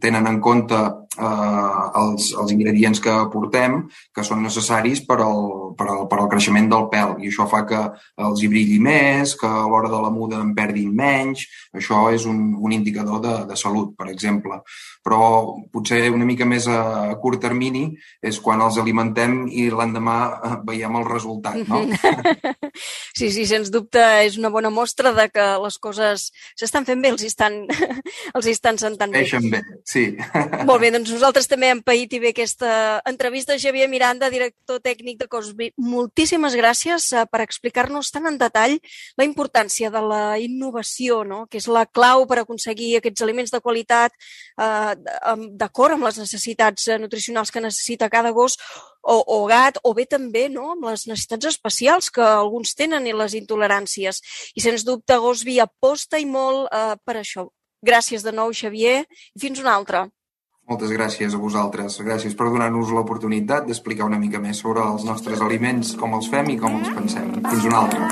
tenen 0.00 0.28
en 0.30 0.40
compte 0.44 0.78
eh, 0.78 1.76
els, 2.02 2.32
els 2.40 2.54
ingredients 2.54 3.02
que 3.04 3.12
aportem 3.12 3.82
que 4.14 4.24
són 4.24 4.44
necessaris 4.46 5.04
per 5.08 5.20
al, 5.24 5.65
per, 5.78 5.88
al, 5.92 6.04
per 6.10 6.20
al 6.22 6.30
creixement 6.32 6.68
del 6.72 6.88
pèl 6.92 7.16
i 7.22 7.30
això 7.30 7.46
fa 7.50 7.62
que 7.68 7.82
els 8.26 8.42
hi 8.42 8.50
brilli 8.52 8.78
més, 8.82 9.36
que 9.38 9.48
a 9.48 9.66
l'hora 9.68 9.90
de 9.92 10.00
la 10.02 10.12
muda 10.12 10.40
en 10.42 10.54
perdin 10.56 10.92
menys. 10.96 11.46
Això 11.76 12.06
és 12.14 12.26
un, 12.28 12.54
un 12.58 12.74
indicador 12.74 13.20
de, 13.24 13.34
de 13.50 13.56
salut, 13.58 13.94
per 13.98 14.08
exemple. 14.12 14.60
Però 15.06 15.20
potser 15.72 16.06
una 16.10 16.26
mica 16.28 16.46
més 16.48 16.66
a, 16.70 16.80
a 17.12 17.16
curt 17.22 17.42
termini 17.42 17.86
és 18.24 18.40
quan 18.42 18.62
els 18.64 18.78
alimentem 18.82 19.44
i 19.52 19.68
l'endemà 19.70 20.16
eh, 20.34 20.54
veiem 20.66 21.00
el 21.00 21.08
resultat, 21.10 21.62
no? 21.68 21.84
Sí, 23.16 23.30
sí, 23.32 23.46
sens 23.48 23.70
dubte 23.72 24.02
és 24.26 24.34
una 24.36 24.50
bona 24.52 24.68
mostra 24.68 25.12
de 25.16 25.24
que 25.32 25.44
les 25.62 25.78
coses 25.80 26.26
s'estan 26.58 26.84
fent 26.84 27.00
bé, 27.00 27.12
els 27.14 27.24
estan, 27.24 27.62
els 28.36 28.48
estan 28.50 28.76
sentant 28.80 29.12
bé. 29.12 29.22
Creixen 29.24 29.48
bé, 29.52 29.62
sí. 29.88 30.04
Molt 30.68 30.82
bé, 30.82 30.90
doncs 30.92 31.14
nosaltres 31.14 31.48
també 31.48 31.70
hem 31.72 31.80
paït 31.86 32.12
i 32.12 32.20
bé 32.20 32.34
aquesta 32.34 33.00
entrevista. 33.08 33.56
Javier 33.62 33.88
Miranda, 33.88 34.28
director 34.32 34.82
tècnic 34.84 35.22
de 35.22 35.30
Cosby, 35.66 35.72
moltíssimes 35.76 36.54
gràcies 36.54 37.12
eh, 37.12 37.26
per 37.30 37.40
explicar-nos 37.42 38.10
tan 38.10 38.26
en 38.26 38.38
detall 38.38 38.78
la 39.16 39.24
importància 39.24 39.90
de 39.90 40.00
la 40.00 40.38
innovació, 40.38 41.24
no? 41.24 41.46
que 41.48 41.58
és 41.58 41.68
la 41.68 41.86
clau 41.86 42.26
per 42.26 42.40
aconseguir 42.40 42.96
aquests 42.96 43.22
aliments 43.22 43.50
de 43.50 43.60
qualitat 43.60 44.12
eh, 44.58 44.94
d'acord 45.58 45.94
amb 45.94 46.04
les 46.04 46.18
necessitats 46.18 46.88
eh, 46.88 46.98
nutricionals 46.98 47.50
que 47.50 47.60
necessita 47.60 48.10
cada 48.10 48.30
gos 48.30 48.56
o, 49.02 49.22
o 49.26 49.46
gat, 49.46 49.78
o 49.82 49.94
bé 49.94 50.06
també 50.06 50.48
no? 50.48 50.72
amb 50.72 50.84
les 50.90 51.06
necessitats 51.06 51.46
especials 51.46 52.10
que 52.10 52.22
alguns 52.22 52.74
tenen 52.74 53.06
i 53.06 53.14
les 53.14 53.34
intoleràncies. 53.34 54.22
I 54.54 54.60
sens 54.60 54.84
dubte 54.84 55.16
Gosby 55.18 55.60
aposta 55.60 56.18
i 56.18 56.26
molt 56.26 56.68
eh, 56.72 56.96
per 57.04 57.18
això. 57.22 57.48
Gràcies 57.86 58.24
de 58.24 58.32
nou, 58.32 58.52
Xavier, 58.52 59.04
i 59.06 59.40
fins 59.40 59.60
una 59.60 59.74
altra. 59.76 60.06
Moltes 60.66 60.90
gràcies 60.90 61.34
a 61.34 61.38
vosaltres. 61.38 62.00
Gràcies 62.02 62.34
per 62.34 62.48
donar-nos 62.50 62.90
l'oportunitat 62.94 63.68
d'explicar 63.68 64.08
una 64.08 64.18
mica 64.18 64.40
més 64.42 64.58
sobre 64.64 64.82
els 64.82 65.04
nostres 65.06 65.44
aliments, 65.46 65.94
com 66.00 66.16
els 66.18 66.26
fem 66.32 66.50
i 66.56 66.58
com 66.62 66.80
els 66.80 66.90
pensem. 66.96 67.30
Fins 67.46 67.68
una 67.70 67.84
altra. 67.84 68.02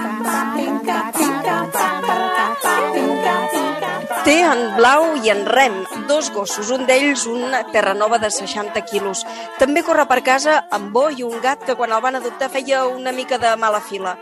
Té 4.24 4.38
en 4.40 4.62
Blau 4.78 5.18
i 5.20 5.28
en 5.28 5.42
Rem, 5.44 5.74
dos 6.08 6.30
gossos, 6.32 6.70
un 6.72 6.86
d'ells 6.88 7.26
una 7.28 7.60
terranova 7.74 8.16
de 8.22 8.30
60 8.32 8.80
quilos. 8.88 9.20
També 9.60 9.82
corre 9.84 10.06
per 10.08 10.22
casa 10.24 10.62
amb 10.72 10.94
Bo 10.96 11.10
i 11.12 11.20
un 11.26 11.42
gat 11.44 11.66
que 11.68 11.76
quan 11.76 11.92
el 11.92 12.00
van 12.00 12.16
adoptar 12.16 12.48
feia 12.48 12.86
una 12.88 13.12
mica 13.12 13.36
de 13.38 13.52
mala 13.60 13.82
fila 13.84 14.16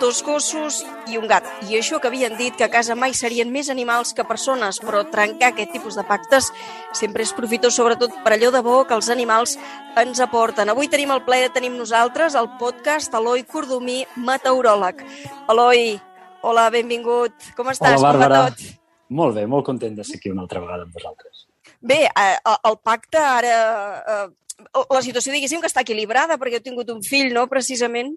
dos 0.00 0.22
gossos 0.24 0.80
i 1.10 1.18
un 1.20 1.28
gat. 1.28 1.44
I 1.68 1.76
això 1.76 2.00
que 2.00 2.08
havien 2.08 2.36
dit 2.38 2.56
que 2.56 2.64
a 2.64 2.70
casa 2.72 2.96
mai 2.96 3.12
serien 3.12 3.52
més 3.52 3.68
animals 3.68 4.14
que 4.16 4.24
persones, 4.24 4.80
però 4.80 5.02
trencar 5.10 5.52
aquest 5.52 5.72
tipus 5.76 5.98
de 6.00 6.04
pactes 6.08 6.48
sempre 6.96 7.26
és 7.26 7.36
profitós, 7.36 7.76
sobretot 7.76 8.14
per 8.24 8.32
allò 8.36 8.52
de 8.54 8.62
bo 8.64 8.82
que 8.88 8.96
els 8.96 9.10
animals 9.12 9.58
ens 10.00 10.20
aporten. 10.24 10.72
Avui 10.72 10.88
tenim 10.88 11.12
el 11.12 11.24
plaer 11.26 11.50
de 11.50 11.56
tenir 11.58 11.74
nosaltres 11.76 12.38
el 12.38 12.48
podcast 12.60 13.12
Eloi 13.14 13.44
Cordomí, 13.44 14.02
meteoròleg. 14.16 15.04
Eloi, 15.52 15.98
hola, 16.40 16.70
benvingut. 16.72 17.52
Com 17.56 17.68
estàs? 17.68 17.98
Hola, 17.98 18.14
Bàrbara. 18.14 18.46
Com 18.46 18.48
va 18.48 18.54
tot? 18.56 18.81
Molt 19.20 19.36
bé, 19.38 19.46
molt 19.50 19.66
content 19.66 19.96
de 19.98 20.04
ser 20.08 20.18
aquí 20.18 20.32
una 20.32 20.46
altra 20.46 20.62
vegada 20.64 20.86
amb 20.86 20.96
vosaltres. 20.96 21.46
Bé, 21.80 22.04
eh, 22.08 22.36
el 22.70 22.78
pacte 22.82 23.20
ara... 23.20 23.56
Eh, 24.14 24.28
la 24.94 25.00
situació, 25.02 25.32
diguéssim, 25.34 25.58
que 25.58 25.66
està 25.66 25.82
equilibrada, 25.82 26.36
perquè 26.38 26.60
heu 26.60 26.62
tingut 26.62 26.90
un 26.92 27.00
fill, 27.02 27.32
no?, 27.34 27.48
precisament. 27.50 28.12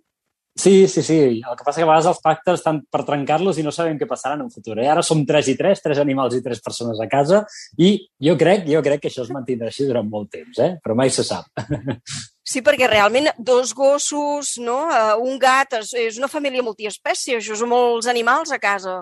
Sí, 0.56 0.88
sí, 0.88 1.02
sí. 1.04 1.18
El 1.44 1.56
que 1.58 1.66
passa 1.66 1.82
que 1.82 1.84
a 1.84 1.88
vegades 1.90 2.06
els 2.08 2.22
pactes 2.24 2.62
estan 2.62 2.78
per 2.88 3.02
trencar-los 3.04 3.58
i 3.60 3.64
no 3.66 3.74
sabem 3.76 3.98
què 4.00 4.08
passarà 4.08 4.38
en 4.38 4.46
un 4.46 4.52
futur. 4.54 4.78
Eh? 4.80 4.86
Ara 4.88 5.04
som 5.04 5.26
3 5.28 5.50
i 5.52 5.56
3, 5.60 5.82
3 5.84 6.00
animals 6.00 6.38
i 6.38 6.44
3 6.46 6.62
persones 6.64 7.02
a 7.04 7.10
casa 7.12 7.42
i 7.76 7.90
jo 8.24 8.38
crec, 8.40 8.64
jo 8.72 8.80
crec 8.86 9.04
que 9.04 9.12
això 9.12 9.26
es 9.26 9.34
mantindrà 9.36 9.68
així 9.68 9.88
durant 9.90 10.08
molt 10.08 10.32
temps, 10.32 10.62
eh? 10.64 10.78
però 10.84 10.96
mai 10.96 11.12
se 11.12 11.28
sap. 11.28 11.52
Sí, 12.46 12.62
perquè 12.62 12.86
realment 12.86 13.26
dos 13.42 13.72
gossos, 13.74 14.52
no? 14.62 14.76
Uh, 14.86 15.16
un 15.26 15.40
gat, 15.42 15.72
és, 15.80 15.96
és 15.98 16.20
una 16.22 16.30
família 16.30 16.62
multiespècie, 16.62 17.40
això 17.40 17.56
són 17.58 17.72
molts 17.72 18.06
animals 18.06 18.52
a 18.54 18.60
casa. 18.62 19.00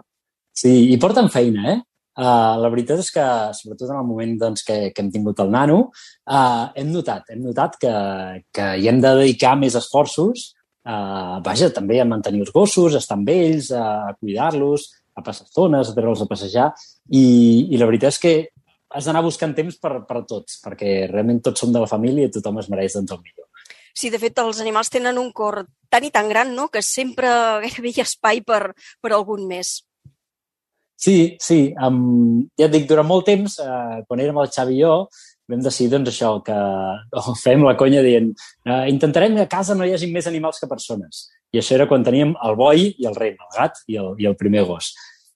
Sí, 0.53 0.73
i 0.93 0.99
porten 1.01 1.31
feina, 1.33 1.67
eh? 1.73 1.79
Uh, 2.13 2.59
la 2.61 2.69
veritat 2.69 2.99
és 3.01 3.09
que, 3.09 3.23
sobretot 3.57 3.89
en 3.89 3.97
el 3.97 4.05
moment 4.05 4.35
doncs, 4.37 4.61
que, 4.67 4.91
que 4.93 5.01
hem 5.01 5.09
tingut 5.13 5.39
el 5.41 5.49
nano, 5.53 5.79
uh, 6.29 6.65
hem 6.77 6.91
notat, 6.93 7.31
hem 7.33 7.41
notat 7.41 7.79
que, 7.81 7.93
que 8.53 8.67
hi 8.77 8.89
hem 8.91 8.99
de 9.01 9.15
dedicar 9.17 9.55
més 9.57 9.79
esforços 9.79 10.51
Uh, 10.83 11.39
vaja, 11.39 11.69
també 11.71 12.01
a 12.01 12.05
mantenir 12.05 12.41
els 12.43 12.51
gossos, 12.51 12.91
a 12.91 12.99
estar 12.99 13.15
amb 13.15 13.29
ells, 13.31 13.69
a 13.71 14.11
cuidar-los, 14.19 14.89
a 15.15 15.23
passar 15.23 15.45
estones, 15.47 15.87
a 15.89 15.95
treure'ls 15.95 16.25
a 16.25 16.27
passejar. 16.27 16.65
I, 17.07 17.23
I 17.71 17.79
la 17.79 17.87
veritat 17.87 18.11
és 18.11 18.19
que 18.19 18.33
has 18.93 19.07
d'anar 19.07 19.23
buscant 19.23 19.55
temps 19.55 19.77
per, 19.79 19.93
per 20.09 20.25
tots, 20.27 20.59
perquè 20.63 21.05
realment 21.07 21.39
tots 21.45 21.63
som 21.63 21.71
de 21.73 21.81
la 21.81 21.89
família 21.89 22.27
i 22.27 22.33
tothom 22.33 22.59
es 22.59 22.67
mereix 22.71 22.97
doncs, 22.97 23.15
el 23.15 23.23
millor. 23.23 23.47
Sí, 23.93 24.09
de 24.11 24.19
fet, 24.19 24.41
els 24.43 24.59
animals 24.59 24.91
tenen 24.91 25.21
un 25.21 25.31
cor 25.31 25.61
tan 25.93 26.03
i 26.03 26.11
tan 26.11 26.27
gran 26.27 26.51
no? 26.57 26.67
que 26.73 26.81
sempre 26.83 27.29
gairebé 27.63 27.93
hi 27.93 28.03
ha 28.03 28.09
espai 28.09 28.43
per, 28.43 28.73
per 28.99 29.13
algun 29.13 29.47
més. 29.47 29.79
Sí, 31.03 31.35
sí. 31.43 31.59
Um, 31.83 32.45
ja 32.55 32.69
et 32.69 32.73
dic, 32.77 32.85
durant 32.87 33.07
molt 33.07 33.25
temps, 33.27 33.57
uh, 33.59 33.99
quan 34.07 34.21
érem 34.23 34.37
el 34.39 34.51
Xavi 34.53 34.77
i 34.77 34.83
jo, 34.85 34.93
vam 35.51 35.63
decidir 35.63 35.91
doncs, 35.91 36.11
això, 36.13 36.37
que 36.45 36.57
fem 37.43 37.63
la 37.67 37.75
conya 37.79 38.03
dient 38.05 38.29
eh, 38.31 38.85
intentarem 38.91 39.35
que 39.35 39.47
a 39.47 39.51
casa 39.51 39.75
no 39.75 39.83
hi 39.83 39.91
hagi 39.95 40.07
més 40.11 40.29
animals 40.29 40.61
que 40.61 40.69
persones. 40.71 41.25
I 41.53 41.59
això 41.59 41.75
era 41.75 41.89
quan 41.89 42.05
teníem 42.05 42.31
el 42.47 42.55
boi 42.55 42.87
i 42.91 43.09
el 43.09 43.17
rei, 43.19 43.33
el 43.35 43.57
gat 43.57 43.81
i 43.91 43.99
el, 43.99 44.13
i 44.21 44.29
el 44.29 44.37
primer 44.39 44.63
gos. 44.69 44.93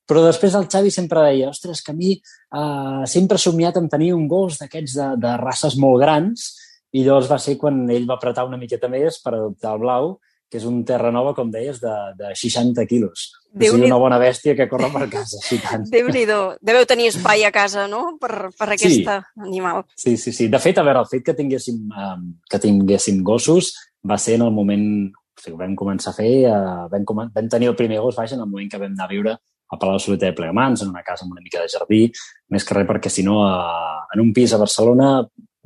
Però 0.08 0.24
després 0.24 0.56
el 0.56 0.70
Xavi 0.72 0.94
sempre 0.94 1.26
deia, 1.26 1.52
ostres, 1.52 1.84
que 1.84 1.92
a 1.92 1.98
mi 1.98 2.14
eh, 2.16 3.04
sempre 3.12 3.36
he 3.36 3.44
somiat 3.44 3.78
en 3.82 3.92
tenir 3.92 4.14
un 4.16 4.24
gos 4.32 4.62
d'aquests 4.62 4.96
de, 5.02 5.10
de 5.26 5.36
races 5.44 5.76
molt 5.84 6.00
grans 6.06 6.48
i 6.96 7.04
llavors 7.04 7.28
va 7.28 7.42
ser 7.44 7.58
quan 7.60 7.84
ell 7.92 8.08
va 8.08 8.16
apretar 8.16 8.48
una 8.48 8.60
miqueta 8.62 8.88
més 8.88 9.20
per 9.20 9.36
adoptar 9.36 9.76
el 9.76 9.84
blau 9.84 10.14
que 10.48 10.60
és 10.62 10.66
un 10.68 10.80
Terranova, 10.88 11.34
com 11.36 11.50
deies, 11.52 11.82
de, 11.84 11.94
de 12.20 12.32
60 12.40 12.86
quilos. 12.88 13.28
Déu 13.52 13.74
o 13.74 13.76
sigui, 13.76 13.90
una 13.90 14.00
bona 14.00 14.20
bèstia 14.22 14.56
que 14.56 14.68
corre 14.72 14.90
per 14.94 15.08
casa, 15.12 15.42
així 15.42 15.60
tant. 15.64 15.84
Déu-n'hi-do. 15.92 16.40
Deveu 16.64 16.88
tenir 16.88 17.10
espai 17.12 17.44
a 17.48 17.52
casa, 17.52 17.88
no?, 17.92 18.16
per, 18.22 18.50
per 18.56 18.70
aquesta 18.76 19.20
sí. 19.26 19.44
animal. 19.50 19.84
Sí, 20.00 20.16
sí, 20.22 20.32
sí. 20.32 20.48
De 20.54 20.62
fet, 20.64 20.80
a 20.80 20.86
veure, 20.88 21.04
el 21.04 21.12
fet 21.12 21.26
que 21.28 21.36
tinguéssim, 21.36 21.84
um, 21.92 22.26
que 22.48 22.62
tinguéssim 22.64 23.20
gossos 23.28 23.74
va 24.08 24.20
ser 24.22 24.38
en 24.40 24.48
el 24.48 24.56
moment 24.56 24.88
o 25.12 25.44
sigui, 25.44 25.58
vam 25.60 25.76
començar 25.78 26.14
a 26.14 26.18
fer, 26.18 26.32
uh, 26.50 26.88
vam, 26.92 27.04
com 27.06 27.20
vam 27.28 27.52
tenir 27.52 27.70
el 27.70 27.78
primer 27.78 28.00
gos, 28.02 28.16
vaja, 28.18 28.38
en 28.38 28.46
el 28.46 28.50
moment 28.50 28.72
que 28.72 28.80
vam 28.82 28.96
anar 28.96 29.06
a 29.06 29.12
viure 29.12 29.36
a 29.68 29.78
Palau 29.78 30.00
Soliter 30.00 30.32
de 30.32 30.38
Plegamans, 30.38 30.82
en 30.82 30.94
una 30.94 31.04
casa 31.04 31.26
amb 31.26 31.36
una 31.36 31.44
mica 31.44 31.60
de 31.60 31.70
jardí, 31.70 32.06
més 32.54 32.64
que 32.64 32.78
res 32.78 32.88
perquè, 32.88 33.12
si 33.12 33.26
no, 33.28 33.42
uh, 33.44 34.08
en 34.16 34.24
un 34.24 34.32
pis 34.34 34.56
a 34.56 34.62
Barcelona 34.62 35.12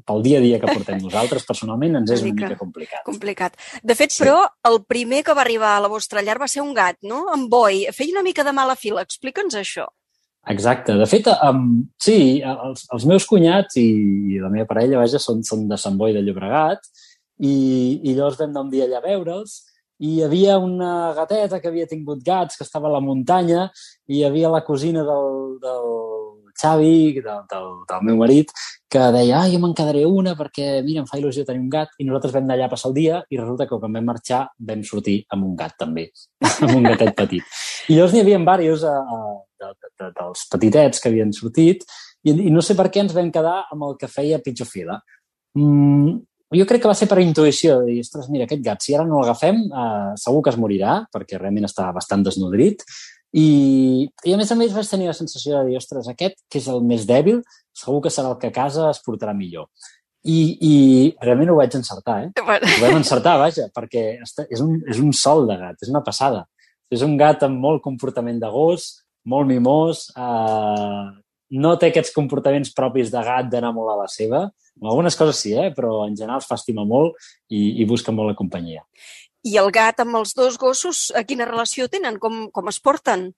pel 0.06 0.22
dia 0.26 0.40
a 0.40 0.44
dia 0.44 0.60
que 0.60 0.68
portem 0.72 1.00
nosaltres, 1.02 1.46
personalment, 1.48 2.00
ens 2.02 2.12
és 2.16 2.26
Una 2.26 2.34
mica 2.34 2.58
complicat. 2.60 3.04
Complicat. 3.08 3.58
De 3.84 3.96
fet, 3.96 4.12
Sí. 4.12 4.24
però, 4.24 4.44
el 4.68 4.84
primer 4.86 5.24
que 5.24 5.34
va 5.38 5.42
arribar 5.46 5.78
a 5.78 5.82
la 5.86 5.92
vostra 5.92 6.22
llar 6.22 6.40
va 6.42 6.48
ser 6.52 6.62
un 6.62 6.74
gat, 6.74 6.98
no? 7.02 7.26
En 7.34 7.48
Boi. 7.50 7.88
Feia 7.94 8.18
una 8.18 8.24
mica 8.24 8.44
de 8.44 8.54
mala 8.54 8.76
fila. 8.76 9.02
Explica'ns 9.02 9.56
això. 9.56 9.88
Exacte. 10.50 10.94
De 10.98 11.06
fet, 11.06 11.28
um, 11.46 11.84
sí, 12.02 12.42
els, 12.42 12.88
els 12.92 13.06
meus 13.06 13.28
cunyats 13.30 13.78
i, 13.78 13.88
i 14.34 14.40
la 14.42 14.50
meva 14.50 14.66
parella, 14.66 14.98
vaja, 15.04 15.20
són, 15.22 15.44
són 15.46 15.68
de 15.70 15.78
Sant 15.78 16.00
Boi 16.00 16.16
de 16.16 16.24
Llobregat 16.26 16.82
i, 17.40 18.02
i 18.02 18.16
llavors 18.16 18.40
vam 18.40 18.50
anar 18.50 18.64
un 18.66 18.72
dia 18.74 18.88
allà 18.88 18.98
a 19.02 19.06
veure'ls 19.06 19.60
i 20.02 20.16
hi 20.16 20.24
havia 20.26 20.58
una 20.58 21.14
gateta 21.14 21.60
que 21.62 21.70
havia 21.70 21.86
tingut 21.86 22.24
gats, 22.26 22.58
que 22.58 22.66
estava 22.66 22.90
a 22.90 22.96
la 22.96 23.04
muntanya, 23.06 23.68
i 24.10 24.18
hi 24.18 24.24
havia 24.26 24.50
la 24.50 24.64
cosina 24.66 25.04
del, 25.06 25.60
del 25.62 25.92
Xavi, 26.58 27.22
del, 27.22 27.44
del, 27.52 27.68
del 27.90 28.06
meu 28.08 28.18
marit, 28.20 28.54
que 28.92 29.04
deia, 29.16 29.42
ah, 29.42 29.50
jo 29.52 29.60
me'n 29.64 29.76
quedaré 29.78 30.04
una 30.08 30.34
perquè, 30.40 30.82
mira, 30.86 31.04
em 31.04 31.10
fa 31.10 31.20
il·lusió 31.20 31.46
tenir 31.48 31.62
un 31.64 31.70
gat, 31.72 31.94
i 32.00 32.08
nosaltres 32.08 32.36
vam 32.36 32.48
anar 32.48 32.58
allà 32.58 32.70
a 32.70 32.74
passar 32.74 32.92
el 32.92 32.98
dia, 32.98 33.22
i 33.30 33.40
resulta 33.40 33.68
que 33.70 33.80
quan 33.80 33.96
vam 33.96 34.10
marxar 34.12 34.42
vam 34.72 34.84
sortir 34.88 35.22
amb 35.32 35.48
un 35.50 35.54
gat 35.60 35.78
també, 35.80 36.10
amb 36.66 36.76
un 36.76 36.90
gatet 36.90 37.14
petit. 37.18 37.62
I 37.88 37.98
llavors 37.98 38.16
n'hi 38.16 38.24
havia 38.26 38.42
diversos 38.42 38.88
a, 38.90 38.98
de, 39.62 39.72
de, 39.72 39.94
de, 40.02 40.10
dels 40.20 40.48
petitets 40.52 41.04
que 41.04 41.12
havien 41.14 41.32
sortit, 41.36 41.88
i, 42.24 42.34
i 42.34 42.52
no 42.54 42.64
sé 42.66 42.76
per 42.78 42.90
què 42.92 43.06
ens 43.06 43.16
vam 43.16 43.32
quedar 43.34 43.62
amb 43.72 43.88
el 43.88 43.98
que 44.02 44.12
feia 44.12 44.42
pitjor 44.44 44.70
fila. 44.70 45.00
Mm, 45.58 46.20
jo 46.52 46.68
crec 46.68 46.84
que 46.84 46.92
va 46.92 46.98
ser 46.98 47.08
per 47.08 47.22
intuïció, 47.24 47.80
de 47.80 47.94
dir, 47.94 48.02
ostres, 48.04 48.28
mira, 48.32 48.46
aquest 48.48 48.64
gat, 48.66 48.84
si 48.84 48.96
ara 48.96 49.06
no 49.08 49.22
l'agafem, 49.22 49.64
eh, 49.72 50.12
segur 50.20 50.44
que 50.44 50.52
es 50.52 50.60
morirà, 50.60 51.00
perquè 51.14 51.40
realment 51.40 51.70
està 51.70 51.88
bastant 51.96 52.26
desnodrit, 52.28 52.84
i, 53.32 54.10
i 54.28 54.34
a 54.36 54.38
més 54.40 54.52
a 54.52 54.58
més 54.60 54.74
vaig 54.76 54.90
tenir 54.90 55.08
la 55.08 55.16
sensació 55.16 55.58
de 55.58 55.70
dir, 55.70 55.80
ostres, 55.80 56.10
aquest, 56.12 56.38
que 56.52 56.60
és 56.60 56.68
el 56.72 56.84
més 56.84 57.08
dèbil, 57.08 57.40
segur 57.78 58.02
que 58.04 58.12
serà 58.14 58.34
el 58.34 58.40
que 58.42 58.52
a 58.52 58.56
casa 58.56 58.90
es 58.92 59.00
portarà 59.06 59.34
millor. 59.38 59.70
I, 60.22 60.40
i 60.62 60.74
realment 61.24 61.50
ho 61.50 61.58
vaig 61.58 61.74
encertar, 61.80 62.20
eh? 62.28 62.44
Bueno, 62.46 62.68
Ho 62.68 62.82
vam 62.84 63.00
encertar, 63.00 63.40
vaja, 63.42 63.70
perquè 63.74 64.04
és, 64.22 64.62
un, 64.62 64.76
és 64.86 65.00
un 65.02 65.16
sol 65.18 65.48
de 65.50 65.58
gat, 65.58 65.80
és 65.82 65.90
una 65.90 66.04
passada. 66.06 66.46
És 66.92 67.02
un 67.08 67.16
gat 67.18 67.48
amb 67.48 67.58
molt 67.64 67.82
comportament 67.82 68.38
de 68.42 68.52
gos, 68.52 68.92
molt 69.32 69.48
mimós, 69.50 70.10
eh, 70.18 71.06
no 71.52 71.74
té 71.80 71.92
aquests 71.92 72.14
comportaments 72.16 72.72
propis 72.76 73.12
de 73.12 73.24
gat 73.26 73.50
d'anar 73.52 73.74
molt 73.76 73.94
a 73.94 73.98
la 74.04 74.10
seva. 74.12 74.46
Algunes 74.82 75.18
coses 75.20 75.42
sí, 75.44 75.56
eh? 75.58 75.72
però 75.76 76.06
en 76.06 76.16
general 76.16 76.44
es 76.44 76.48
fa 76.48 76.60
estimar 76.60 76.86
molt 76.88 77.18
i, 77.50 77.82
i 77.82 77.88
busca 77.88 78.14
molt 78.16 78.32
la 78.32 78.38
companyia. 78.40 78.86
I 79.48 79.56
el 79.58 79.72
gat 79.74 80.02
amb 80.04 80.20
els 80.20 80.36
dos 80.38 80.58
gossos, 80.62 81.10
a 81.18 81.24
quina 81.26 81.48
relació 81.50 81.88
tenen? 81.90 82.20
Com, 82.22 82.46
com 82.54 82.70
es 82.70 82.78
porten? 82.80 83.32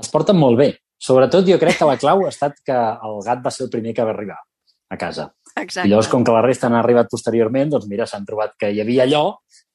Es 0.00 0.12
porten 0.12 0.36
molt 0.36 0.60
bé. 0.60 0.68
Sobretot 1.00 1.48
jo 1.48 1.58
crec 1.60 1.78
que 1.78 1.88
la 1.88 1.96
clau 2.00 2.24
ha 2.24 2.32
estat 2.32 2.58
que 2.64 2.76
el 2.76 3.18
gat 3.24 3.42
va 3.44 3.52
ser 3.52 3.66
el 3.66 3.72
primer 3.72 3.94
que 3.96 4.04
va 4.04 4.12
arribar 4.12 4.38
a 4.88 4.96
casa. 5.00 5.30
Exacte. 5.56 5.88
I 5.88 5.90
llavors, 5.90 6.08
com 6.12 6.24
que 6.24 6.34
la 6.34 6.44
resta 6.44 6.68
han 6.68 6.76
arribat 6.76 7.08
posteriorment, 7.10 7.72
doncs 7.72 7.88
mira, 7.88 8.06
s'han 8.08 8.26
trobat 8.28 8.54
que 8.60 8.70
hi 8.70 8.80
havia 8.82 9.06
allò 9.06 9.24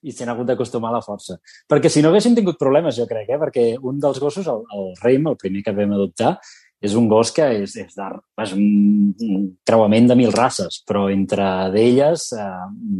i 0.05 0.13
s'han 0.13 0.29
hagut 0.33 0.49
d'acostumar 0.49 0.91
a 0.91 0.99
la 0.99 1.05
força. 1.05 1.37
Perquè 1.69 1.89
si 1.89 2.01
no 2.01 2.09
haguessin 2.09 2.37
tingut 2.37 2.59
problemes, 2.61 2.97
jo 2.97 3.07
crec, 3.09 3.29
eh? 3.29 3.39
perquè 3.41 3.65
un 3.77 3.99
dels 4.01 4.21
gossos, 4.21 4.49
el, 4.49 4.61
el 4.77 4.91
Reim, 5.01 5.29
el 5.29 5.37
primer 5.41 5.63
que 5.65 5.73
vam 5.77 5.93
adoptar, 5.97 6.35
és 6.81 6.95
un 6.97 7.07
gos 7.09 7.29
que 7.33 7.45
és, 7.61 7.75
és, 7.77 7.93
de, 7.93 8.07
és 8.41 8.53
un 8.57 9.51
creuament 9.67 10.07
de 10.09 10.17
mil 10.17 10.33
races, 10.33 10.79
però 10.87 11.05
entre 11.13 11.47
d'elles 11.73 12.31
eh, 12.33 12.47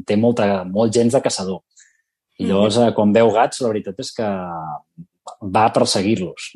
té 0.06 0.18
molta, 0.22 0.64
molt 0.70 0.94
gens 0.94 1.18
de 1.18 1.22
caçador. 1.26 1.64
I 2.42 2.50
llavors, 2.50 2.78
eh, 2.82 2.90
quan 2.98 3.14
veu 3.14 3.30
gats, 3.36 3.62
la 3.62 3.70
veritat 3.72 4.00
és 4.02 4.12
que 4.18 4.28
va 5.54 5.66
a 5.68 5.72
perseguir-los. 5.74 6.50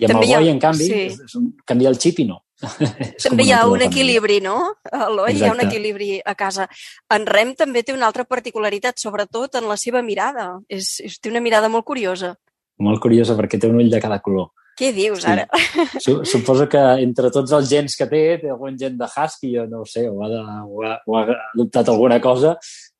I 0.00 0.06
amb 0.06 0.12
També 0.14 0.24
el 0.24 0.30
hi 0.30 0.34
ha- 0.34 0.40
boi, 0.40 0.48
en 0.54 0.58
canvi, 0.62 0.86
sí. 0.88 1.00
és, 1.12 1.34
un, 1.38 1.50
canvia 1.68 1.90
el 1.92 1.98
xip 2.00 2.20
i 2.24 2.26
no. 2.28 2.40
També 3.22 3.44
hi 3.44 3.52
ha 3.52 3.66
un 3.68 3.82
equilibri, 3.84 4.38
no? 4.40 4.56
Eloi, 4.88 5.34
hi 5.36 5.44
ha 5.44 5.52
un 5.52 5.60
equilibri 5.60 6.20
a 6.24 6.34
casa. 6.34 6.64
En 7.12 7.26
Rem 7.28 7.52
també 7.54 7.82
té 7.84 7.92
una 7.92 8.06
altra 8.08 8.24
particularitat, 8.24 8.96
sobretot 8.98 9.58
en 9.60 9.68
la 9.68 9.76
seva 9.76 10.00
mirada. 10.02 10.54
És, 10.68 10.94
és, 11.04 11.18
té 11.20 11.28
una 11.32 11.42
mirada 11.44 11.68
molt 11.68 11.84
curiosa. 11.84 12.32
Molt 12.80 13.00
curiosa 13.04 13.36
perquè 13.36 13.60
té 13.60 13.68
un 13.68 13.76
ull 13.82 13.90
de 13.92 14.00
cada 14.00 14.20
color. 14.24 14.50
Què 14.76 14.90
dius, 14.92 15.22
Sí. 15.24 15.28
ara? 15.32 15.46
Su- 16.04 16.22
Suposo 16.28 16.66
que 16.68 16.80
entre 17.04 17.30
tots 17.32 17.52
els 17.56 17.68
gens 17.70 17.94
que 17.96 18.06
té, 18.08 18.24
té 18.40 18.50
algun 18.52 18.76
gen 18.80 18.96
de 18.98 19.04
husky, 19.08 19.54
jo 19.54 19.66
no 19.68 19.80
ho 19.84 19.86
sé, 19.88 20.08
o 20.08 20.16
ha, 20.24 20.28
de, 20.32 20.40
o 20.40 20.82
ha, 20.84 20.98
o 21.06 21.16
ha 21.16 21.22
adoptat 21.54 21.88
alguna 21.92 22.18
cosa 22.20 22.56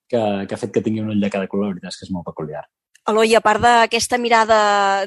que, 0.08 0.22
que 0.46 0.54
ha 0.54 0.60
fet 0.60 0.72
que 0.74 0.82
tingui 0.84 1.02
un 1.04 1.12
ull 1.14 1.22
de 1.22 1.30
cada 1.32 1.48
color. 1.50 1.70
La 1.70 1.76
veritat 1.76 1.94
és 1.94 2.00
que 2.00 2.08
és 2.08 2.14
molt 2.14 2.26
peculiar. 2.28 2.64
Eloi, 3.06 3.36
a 3.38 3.42
part 3.42 3.62
d'aquesta 3.62 4.18
mirada 4.18 4.58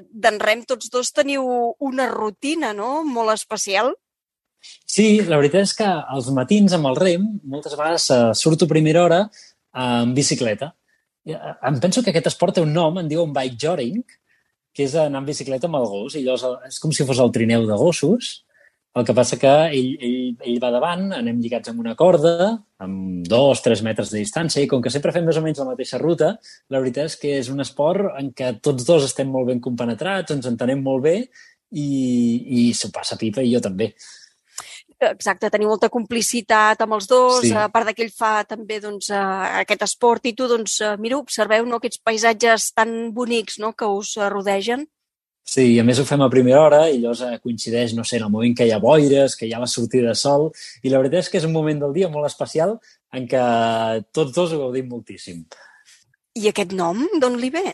d'en 0.07 0.37
Rem, 0.39 0.63
tots 0.67 0.87
dos 0.91 1.11
teniu 1.11 1.43
una 1.83 2.07
rutina, 2.11 2.71
no?, 2.73 3.01
molt 3.03 3.33
especial. 3.35 3.91
Sí, 4.87 5.21
la 5.27 5.39
veritat 5.39 5.67
és 5.67 5.73
que 5.75 5.87
als 5.87 6.29
matins 6.35 6.73
amb 6.75 6.89
el 6.89 6.97
rem 6.99 7.25
moltes 7.47 7.75
vegades 7.79 8.09
eh, 8.11 8.19
surto 8.35 8.67
a 8.67 8.71
primera 8.71 9.03
hora 9.05 9.19
eh, 9.29 9.83
en 10.03 10.13
bicicleta. 10.15 10.73
I, 11.27 11.35
eh, 11.35 11.53
Em 11.69 11.79
penso 11.83 12.03
que 12.03 12.11
aquest 12.11 12.27
esport 12.31 12.57
té 12.57 12.63
un 12.63 12.73
nom, 12.75 12.99
en 12.99 13.07
diuen 13.11 13.31
bike 13.35 13.59
jogging, 13.59 14.01
que 14.75 14.85
és 14.87 14.95
anar 14.99 15.23
en 15.23 15.29
bicicleta 15.29 15.67
amb 15.67 15.79
el 15.79 15.87
gos. 15.91 16.15
I 16.15 16.23
llavors 16.25 16.67
és 16.67 16.79
com 16.83 16.91
si 16.95 17.07
fos 17.07 17.19
el 17.23 17.31
trineu 17.35 17.67
de 17.67 17.77
gossos. 17.79 18.33
El 18.97 19.05
que 19.05 19.13
passa 19.13 19.37
que 19.37 19.49
ell, 19.69 19.89
ell, 20.01 20.31
ell 20.49 20.61
va 20.61 20.71
davant, 20.73 21.11
anem 21.13 21.37
lligats 21.43 21.69
amb 21.69 21.83
una 21.83 21.93
corda, 21.95 22.49
amb 22.81 23.27
dos, 23.29 23.61
tres 23.61 23.83
metres 23.85 24.09
de 24.09 24.23
distància, 24.23 24.63
i 24.63 24.69
com 24.71 24.81
que 24.81 24.89
sempre 24.89 25.13
fem 25.13 25.27
més 25.27 25.37
o 25.37 25.43
menys 25.45 25.61
la 25.61 25.67
mateixa 25.69 25.99
ruta, 26.01 26.31
la 26.73 26.81
veritat 26.81 27.11
és 27.11 27.17
que 27.21 27.35
és 27.37 27.51
un 27.53 27.61
esport 27.61 28.17
en 28.17 28.31
què 28.33 28.55
tots 28.65 28.87
dos 28.87 29.05
estem 29.05 29.29
molt 29.29 29.51
ben 29.51 29.61
compenetrats, 29.61 30.33
ens 30.33 30.49
entenem 30.49 30.81
molt 30.81 31.05
bé 31.05 31.15
i, 31.19 31.85
i 31.85 32.65
s'ho 32.73 32.89
passa 32.95 33.19
pipa 33.19 33.45
i 33.45 33.53
jo 33.53 33.61
també. 33.61 33.91
Exacte, 34.99 35.47
teniu 35.47 35.69
molta 35.71 35.87
complicitat 35.87 36.81
amb 36.83 36.97
els 36.97 37.05
dos, 37.07 37.45
Sí. 37.45 37.53
a 37.55 37.69
part 37.71 37.87
de 37.87 37.93
que 37.93 38.03
ell 38.03 38.11
fa 38.11 38.43
també 38.43 38.81
doncs, 38.81 39.09
eh, 39.09 39.61
aquest 39.61 39.85
esport 39.85 40.25
i 40.25 40.33
tu, 40.33 40.47
doncs, 40.47 40.81
eh, 40.81 40.97
mira, 40.97 41.15
observeu 41.17 41.65
no, 41.65 41.77
aquests 41.77 42.01
paisatges 42.03 42.73
tan 42.73 43.13
bonics 43.13 43.59
no, 43.59 43.71
que 43.71 43.85
us 43.85 44.17
rodegen. 44.17 44.89
Sí, 45.49 45.63
i 45.73 45.77
a 45.81 45.85
més 45.85 45.97
ho 45.97 46.05
fem 46.05 46.21
a 46.21 46.29
primera 46.29 46.59
hora 46.61 46.79
i 46.91 46.99
llavors 46.99 47.23
eh, 47.25 47.39
coincideix, 47.41 47.95
no 47.97 48.03
sé, 48.05 48.19
en 48.19 48.27
el 48.27 48.33
moment 48.33 48.53
que 48.57 48.67
hi 48.67 48.73
ha 48.75 48.81
boires, 48.83 49.33
que 49.39 49.47
hi 49.47 49.53
ha 49.55 49.61
la 49.61 49.69
sortida 49.71 50.11
de 50.11 50.19
sol, 50.19 50.49
i 50.83 50.91
la 50.91 50.99
veritat 51.01 51.23
és 51.23 51.31
que 51.33 51.39
és 51.41 51.47
un 51.47 51.55
moment 51.55 51.79
del 51.81 51.95
dia 51.95 52.09
molt 52.13 52.29
especial 52.29 52.75
en 53.17 53.25
què 53.31 53.41
tots 54.13 54.35
dos 54.35 54.53
ho 54.53 54.59
gaudim 54.61 54.91
moltíssim. 54.91 55.41
I 56.37 56.51
aquest 56.51 56.75
nom, 56.77 57.01
d'on 57.21 57.39
li 57.41 57.49
ve? 57.55 57.65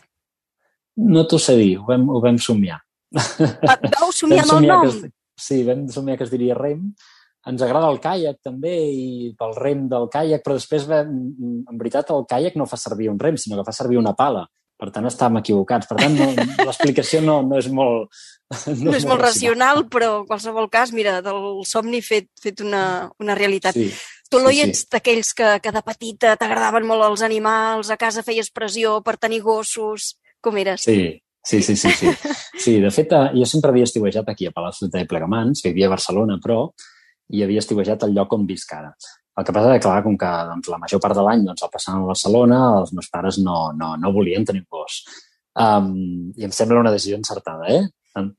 No 1.04 1.26
t'ho 1.28 1.40
sé 1.42 1.58
dir, 1.60 1.74
ho 1.82 1.84
vam, 1.90 2.08
ho 2.08 2.22
vam 2.24 2.40
somiar. 2.40 2.80
Ah, 3.12 3.76
Vau 3.98 4.08
somiar 4.22 4.46
amb 4.46 4.56
el 4.56 4.70
nom? 4.70 4.88
es, 4.88 5.12
sí, 5.36 5.60
vam 5.66 5.84
somiar 5.92 6.16
que 6.16 6.24
es 6.24 6.32
diria 6.32 6.56
rem. 6.56 6.88
Ens 7.46 7.62
agrada 7.62 7.92
el 7.92 8.00
caiac 8.02 8.40
també 8.42 8.72
i 8.88 9.34
pel 9.38 9.52
rem 9.60 9.84
del 9.92 10.08
caiac, 10.10 10.40
però 10.42 10.56
després, 10.56 10.88
vam, 10.88 11.12
en 11.60 11.76
veritat, 11.76 12.08
el 12.16 12.24
caiac 12.30 12.56
no 12.56 12.66
fa 12.66 12.80
servir 12.80 13.12
un 13.12 13.20
rem, 13.20 13.36
sinó 13.38 13.60
que 13.60 13.68
fa 13.68 13.76
servir 13.76 14.00
una 14.00 14.16
pala. 14.16 14.46
Per 14.76 14.90
tant, 14.92 15.06
estàvem 15.08 15.40
equivocats. 15.40 15.88
Per 15.88 15.96
tant, 15.98 16.16
no, 16.18 16.46
l'explicació 16.66 17.22
no, 17.24 17.40
no 17.46 17.60
és 17.60 17.70
molt... 17.72 18.10
No 18.78 18.92
és 18.94 19.06
molt 19.08 19.24
racional, 19.24 19.86
però 19.90 20.20
en 20.20 20.26
qualsevol 20.28 20.68
cas, 20.70 20.92
mira, 20.94 21.16
del 21.24 21.64
somni 21.66 21.98
fet, 22.04 22.28
fet 22.38 22.60
una, 22.62 22.82
una 23.18 23.34
realitat. 23.34 23.74
Sí, 23.74 23.88
Tu, 24.28 24.38
Eloi, 24.38 24.54
sí, 24.54 24.62
sí. 24.62 24.70
ets 24.70 24.88
d'aquells 24.90 25.32
que, 25.38 25.50
que 25.62 25.72
de 25.74 25.82
petita 25.86 26.34
t'agradaven 26.38 26.86
molt 26.86 27.04
els 27.06 27.22
animals, 27.22 27.90
a 27.90 27.98
casa 28.00 28.24
feies 28.26 28.50
pressió 28.54 29.00
per 29.06 29.18
tenir 29.22 29.42
gossos... 29.44 30.16
Com 30.44 30.58
eres? 30.60 30.84
Sí, 30.84 31.16
sí, 31.42 31.58
sí, 31.64 31.74
sí. 31.74 31.90
Sí, 31.90 32.10
sí 32.62 32.72
de 32.78 32.90
fet, 32.94 33.10
eh, 33.16 33.32
jo 33.34 33.46
sempre 33.48 33.72
havia 33.72 33.86
estiuejat 33.88 34.28
aquí 34.30 34.46
a 34.46 34.52
Palafrugell 34.54 34.92
de 34.92 35.06
Plegamans, 35.08 35.62
que 35.64 35.72
vivia 35.72 35.88
a 35.88 35.94
Barcelona, 35.96 36.36
però 36.42 36.58
i 37.34 37.42
havia 37.42 37.62
estiuejat 37.64 38.04
al 38.04 38.12
lloc 38.14 38.36
on 38.36 38.44
visc 38.46 38.74
ara. 38.76 38.92
El 39.36 39.44
que 39.44 39.52
passa 39.52 39.74
és 39.74 39.76
que, 39.76 39.84
clar, 39.84 40.00
com 40.04 40.16
que 40.16 40.32
doncs, 40.50 40.70
la 40.72 40.80
major 40.80 41.00
part 41.02 41.16
de 41.16 41.24
l'any 41.26 41.44
doncs, 41.44 41.64
el 41.66 41.72
passaven 41.72 42.06
a 42.06 42.10
Barcelona, 42.10 42.60
els 42.80 42.94
meus 42.96 43.10
pares 43.12 43.38
no, 43.42 43.58
no, 43.76 43.92
no 44.00 44.12
volien 44.14 44.46
tenir 44.48 44.64
un 44.64 44.70
gos. 44.78 45.02
Um, 45.56 45.92
I 46.36 46.48
em 46.48 46.52
sembla 46.52 46.80
una 46.80 46.92
decisió 46.94 47.18
encertada, 47.20 47.68
eh? 47.72 47.84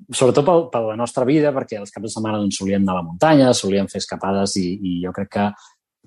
Sobretot 0.09 0.45
per, 0.45 0.55
per 0.73 0.81
la 0.87 0.97
nostra 0.97 1.25
vida, 1.25 1.51
perquè 1.53 1.77
els 1.77 1.93
caps 1.93 2.07
de 2.07 2.13
setmana 2.13 2.41
doncs, 2.41 2.57
solíem 2.57 2.81
anar 2.81 2.95
a 2.95 3.01
la 3.03 3.05
muntanya, 3.05 3.53
solíem 3.53 3.89
fer 3.91 4.01
escapades 4.01 4.55
i, 4.57 4.71
i 4.81 4.93
jo 5.03 5.13
crec 5.13 5.35
que 5.37 5.49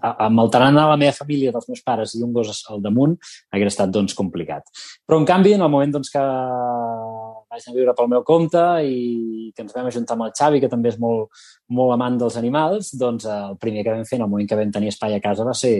amb 0.00 0.40
el 0.42 0.50
tarannà 0.50 0.86
de 0.86 0.92
la 0.94 0.98
meva 1.00 1.14
família, 1.14 1.52
dels 1.54 1.68
meus 1.68 1.82
pares 1.86 2.14
i 2.16 2.22
un 2.24 2.32
gos 2.34 2.64
al 2.72 2.82
damunt, 2.82 3.16
hauria 3.52 3.70
estat 3.70 3.92
doncs, 3.94 4.16
complicat. 4.18 4.66
Però, 5.06 5.20
en 5.20 5.28
canvi, 5.28 5.54
en 5.54 5.64
el 5.66 5.72
moment 5.72 5.92
doncs, 5.98 6.10
que 6.10 6.22
vaig 7.50 7.66
a 7.66 7.74
viure 7.74 7.94
pel 7.98 8.10
meu 8.12 8.22
compte 8.26 8.60
i 8.86 9.50
que 9.54 9.64
ens 9.64 9.74
vam 9.74 9.88
ajuntar 9.90 10.16
amb 10.16 10.28
el 10.28 10.36
Xavi, 10.38 10.60
que 10.62 10.70
també 10.70 10.92
és 10.92 11.00
molt, 11.02 11.30
molt 11.74 11.96
amant 11.96 12.18
dels 12.20 12.38
animals, 12.38 12.92
doncs 13.00 13.26
eh, 13.26 13.40
el 13.50 13.58
primer 13.62 13.84
que 13.84 13.96
vam 13.96 14.06
fer 14.06 14.20
en 14.20 14.26
el 14.26 14.30
moment 14.30 14.48
que 14.48 14.58
vam 14.58 14.70
tenir 14.74 14.92
espai 14.94 15.16
a 15.16 15.22
casa 15.24 15.46
va 15.46 15.56
ser 15.58 15.74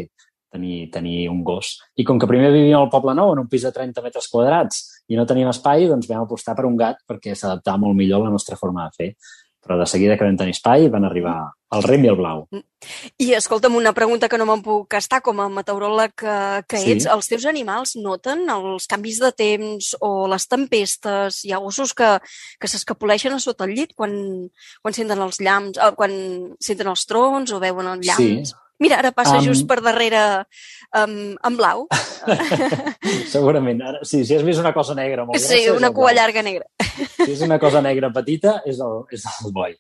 tenir, 0.51 0.91
tenir 0.91 1.29
un 1.31 1.45
gos. 1.47 1.77
I 1.97 2.05
com 2.05 2.19
que 2.19 2.29
primer 2.31 2.51
vivíem 2.51 2.79
al 2.79 2.91
Poble 2.91 3.15
Nou, 3.15 3.35
en 3.35 3.45
un 3.45 3.49
pis 3.49 3.69
de 3.69 3.73
30 3.77 4.03
metres 4.03 4.27
quadrats, 4.33 4.83
i 5.09 5.19
no 5.19 5.27
teníem 5.27 5.53
espai, 5.53 5.87
doncs 5.91 6.11
vam 6.11 6.25
apostar 6.25 6.57
per 6.59 6.67
un 6.67 6.77
gat 6.81 7.01
perquè 7.09 7.37
s'adaptava 7.39 7.81
molt 7.87 7.97
millor 7.99 8.21
a 8.21 8.29
la 8.29 8.35
nostra 8.35 8.59
forma 8.59 8.89
de 8.89 8.99
fer. 8.99 9.11
Però 9.61 9.77
de 9.77 9.85
seguida 9.87 10.17
que 10.17 10.25
vam 10.25 10.37
tenir 10.41 10.55
espai 10.57 10.89
van 10.89 11.05
arribar 11.05 11.51
el 11.77 11.83
rem 11.85 12.03
i 12.05 12.09
el 12.11 12.17
blau. 12.19 12.47
I 13.21 13.27
escolta'm, 13.37 13.77
una 13.77 13.93
pregunta 13.93 14.27
que 14.29 14.39
no 14.41 14.47
me'n 14.49 14.63
puc 14.65 14.95
estar, 14.99 15.21
com 15.23 15.39
a 15.45 15.49
meteoròleg 15.53 16.15
que, 16.17 16.37
que 16.67 16.81
Sí. 16.81 16.95
ets, 16.97 17.07
els 17.07 17.29
teus 17.29 17.45
animals 17.47 17.93
noten 18.01 18.43
els 18.51 18.89
canvis 18.91 19.21
de 19.21 19.31
temps 19.37 19.93
o 20.01 20.27
les 20.33 20.49
tempestes? 20.49 21.45
Hi 21.45 21.53
ha 21.53 21.61
gossos 21.63 21.93
que, 21.95 22.09
que 22.59 22.69
s'escapoleixen 22.73 23.37
a 23.37 23.39
sota 23.39 23.69
el 23.69 23.77
llit 23.77 23.93
quan, 23.95 24.17
quan 24.83 24.97
senten 24.97 25.21
els 25.21 25.39
llamps, 25.45 25.79
eh, 25.79 25.93
quan 25.95 26.11
senten 26.59 26.89
els 26.91 27.05
trons 27.07 27.53
o 27.53 27.61
veuen 27.61 27.87
els 27.93 28.07
Sí, 28.07 28.11
llamps? 28.35 28.57
Mira, 28.81 28.97
ara 28.97 29.13
passa 29.13 29.37
Am- 29.37 29.45
just 29.45 29.67
per 29.69 29.83
darrere 29.85 30.47
um, 30.97 31.37
en 31.37 31.57
blau. 31.59 31.83
Segurament. 33.29 33.83
Ara, 33.85 33.99
sí, 34.09 34.23
si 34.25 34.35
has 34.35 34.43
vist 34.47 34.61
una 34.63 34.73
cosa 34.73 34.95
negra 34.97 35.27
molt 35.27 35.37
grossa... 35.37 35.53
Sí, 35.53 35.67
és 35.69 35.77
una 35.77 35.91
cua 35.93 36.15
llarga 36.17 36.43
negra. 36.43 36.65
Si 37.15 37.31
és 37.33 37.45
una 37.47 37.59
cosa 37.63 37.83
negra 37.85 38.11
petita, 38.15 38.61
és 38.69 38.81
el, 38.85 39.01
és 39.15 39.25
el 39.31 39.55
boi. 39.55 39.77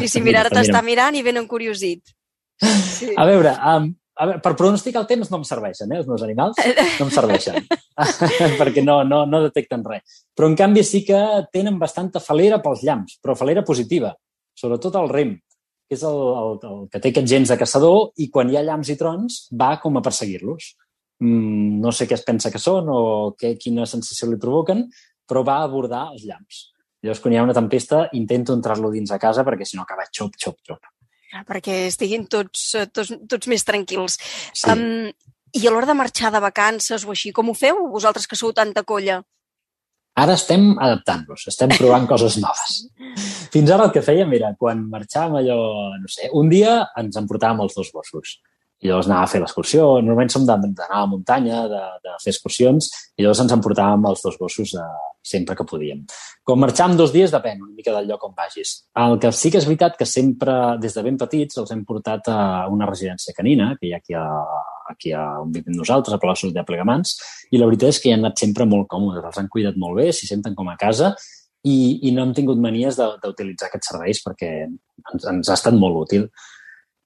Sí, 0.00 0.08
sí, 0.08 0.22
mira, 0.24 0.44
ara 0.44 0.52
t'està 0.52 0.80
mira. 0.80 0.86
mirant 0.90 1.18
i 1.18 1.24
ben 1.26 1.40
encuriosit. 1.40 2.14
Sí. 2.62 3.10
A 3.18 3.26
veure, 3.26 3.52
um, 3.72 3.88
a 4.14 4.26
veure, 4.28 4.40
per 4.44 4.52
pronosticar 4.58 5.02
el 5.02 5.08
temps 5.08 5.30
no 5.32 5.40
em 5.40 5.46
serveixen, 5.48 5.92
eh, 5.92 6.00
els 6.02 6.08
meus 6.10 6.22
animals. 6.22 6.58
No 7.00 7.06
em 7.06 7.14
serveixen. 7.14 7.64
perquè 8.60 8.84
no, 8.84 9.00
no, 9.08 9.22
no 9.26 9.40
detecten 9.46 9.84
res. 9.86 10.24
Però, 10.36 10.50
en 10.50 10.58
canvi, 10.58 10.84
sí 10.86 11.02
que 11.06 11.20
tenen 11.54 11.78
bastanta 11.80 12.22
falera 12.22 12.60
pels 12.62 12.84
llamps, 12.86 13.18
però 13.22 13.36
falera 13.38 13.64
positiva. 13.66 14.12
Sobretot 14.58 14.98
el 15.00 15.08
rem, 15.10 15.32
que 15.88 15.96
és 15.96 16.04
el, 16.08 16.20
el, 16.42 16.54
el 16.68 16.84
que 16.92 17.00
té 17.00 17.12
aquests 17.12 17.32
gens 17.32 17.52
de 17.52 17.58
caçador 17.60 18.12
i 18.20 18.28
quan 18.32 18.52
hi 18.52 18.58
ha 18.60 18.64
llamps 18.66 18.92
i 18.92 18.98
trons 19.00 19.42
va 19.58 19.74
com 19.82 19.96
a 19.96 20.04
perseguir-los. 20.04 20.74
Mm, 21.22 21.80
no 21.82 21.92
sé 21.94 22.08
què 22.10 22.16
es 22.18 22.26
pensa 22.26 22.50
que 22.52 22.60
són 22.60 22.88
o 22.92 23.00
què, 23.38 23.54
quina 23.60 23.88
sensació 23.88 24.28
li 24.30 24.40
provoquen, 24.42 24.86
però 25.32 25.42
va 25.48 25.62
abordar 25.64 26.10
els 26.12 26.28
llamps. 26.28 26.66
Llavors, 27.02 27.20
quan 27.24 27.34
hi 27.34 27.40
ha 27.40 27.44
una 27.48 27.56
tempesta, 27.56 28.04
intento 28.14 28.54
entrar-lo 28.54 28.92
dins 28.92 29.10
a 29.10 29.18
casa 29.18 29.42
perquè 29.46 29.66
si 29.66 29.78
no 29.78 29.86
acaba 29.86 30.04
xop, 30.06 30.36
xop, 30.38 30.60
xop. 30.68 30.90
Ah, 31.32 31.42
Perquè 31.48 31.86
estiguin 31.88 32.28
tots, 32.28 32.74
eh, 32.76 32.86
tots, 32.92 33.14
tots 33.28 33.48
més 33.48 33.64
tranquils. 33.64 34.18
Sí. 34.52 34.68
Um, 34.70 35.08
I 35.56 35.66
a 35.66 35.72
l'hora 35.72 35.88
de 35.88 35.96
marxar 35.96 36.30
de 36.32 36.40
vacances 36.40 37.04
o 37.04 37.12
així, 37.12 37.32
com 37.32 37.48
ho 37.48 37.54
feu 37.56 37.86
vosaltres 37.92 38.28
que 38.28 38.36
sou 38.36 38.52
tanta 38.56 38.84
colla? 38.88 39.22
Ara 40.22 40.36
estem 40.36 40.74
adaptant-nos, 40.76 41.46
estem 41.48 41.72
provant 41.72 42.06
coses 42.08 42.36
noves. 42.40 42.78
Fins 43.52 43.72
ara 43.72 43.88
el 43.88 43.92
que 43.92 44.04
fèiem 44.04 44.32
era, 44.36 44.52
quan 44.60 44.84
marxàvem 44.92 45.40
allò, 45.40 45.58
no 45.96 46.12
sé, 46.12 46.28
un 46.36 46.52
dia 46.52 46.82
ens 47.00 47.16
emportàvem 47.20 47.64
els 47.64 47.76
dos 47.76 47.90
gossos. 47.96 48.36
I 48.82 48.90
llavors 48.90 49.08
anava 49.08 49.24
a 49.24 49.30
fer 49.30 49.40
l'excursió. 49.40 49.86
Normalment 50.02 50.32
som 50.32 50.44
d'anar 50.46 50.88
a 50.88 51.04
la 51.04 51.08
muntanya, 51.08 51.64
de, 51.70 51.82
de 52.04 52.16
fer 52.22 52.32
excursions, 52.34 52.90
i 53.16 53.24
llavors 53.24 53.42
ens 53.44 53.56
emportàvem 53.56 54.08
els 54.10 54.24
dos 54.24 54.38
gossos 54.40 54.74
de, 54.76 54.86
sempre 55.22 55.56
que 55.56 55.66
podíem. 55.68 56.02
Com 56.44 56.60
marxàvem 56.60 56.96
dos 56.98 57.12
dies 57.14 57.32
depèn 57.32 57.62
una 57.62 57.74
mica 57.76 57.94
del 57.94 58.08
lloc 58.10 58.24
on 58.26 58.34
vagis. 58.36 58.74
El 58.98 59.18
que 59.22 59.30
sí 59.32 59.52
que 59.54 59.60
és 59.62 59.68
veritat 59.68 59.96
que 59.98 60.08
sempre, 60.08 60.76
des 60.82 60.96
de 60.96 61.04
ben 61.06 61.18
petits, 61.20 61.58
els 61.62 61.70
hem 61.72 61.84
portat 61.88 62.28
a 62.32 62.38
una 62.72 62.88
residència 62.90 63.34
canina, 63.36 63.72
que 63.78 63.88
hi 63.88 63.92
ha 63.94 64.00
aquí, 64.02 64.16
a, 64.18 64.26
aquí 64.90 65.14
a 65.14 65.26
on 65.44 65.52
vivim 65.54 65.78
nosaltres, 65.78 66.16
a 66.16 66.22
Palau 66.22 66.50
de 66.50 66.66
Plegamans, 66.66 67.14
i 67.52 67.60
la 67.60 67.70
veritat 67.70 67.94
és 67.94 68.02
que 68.02 68.10
hi 68.10 68.16
han 68.16 68.26
anat 68.26 68.42
sempre 68.42 68.66
molt 68.66 68.90
còmodes, 68.90 69.24
els 69.30 69.38
han 69.38 69.52
cuidat 69.52 69.78
molt 69.78 70.00
bé, 70.02 70.10
s'hi 70.10 70.26
senten 70.26 70.58
com 70.58 70.68
a 70.68 70.76
casa, 70.80 71.14
i, 71.62 72.08
i 72.08 72.10
no 72.10 72.24
hem 72.24 72.32
tingut 72.34 72.58
manies 72.58 72.98
d'utilitzar 72.98 73.68
aquests 73.68 73.92
serveis 73.92 74.22
perquè 74.24 74.50
ens, 74.66 75.28
ens 75.30 75.50
ha 75.50 75.54
estat 75.54 75.78
molt 75.78 76.00
útil. 76.00 76.26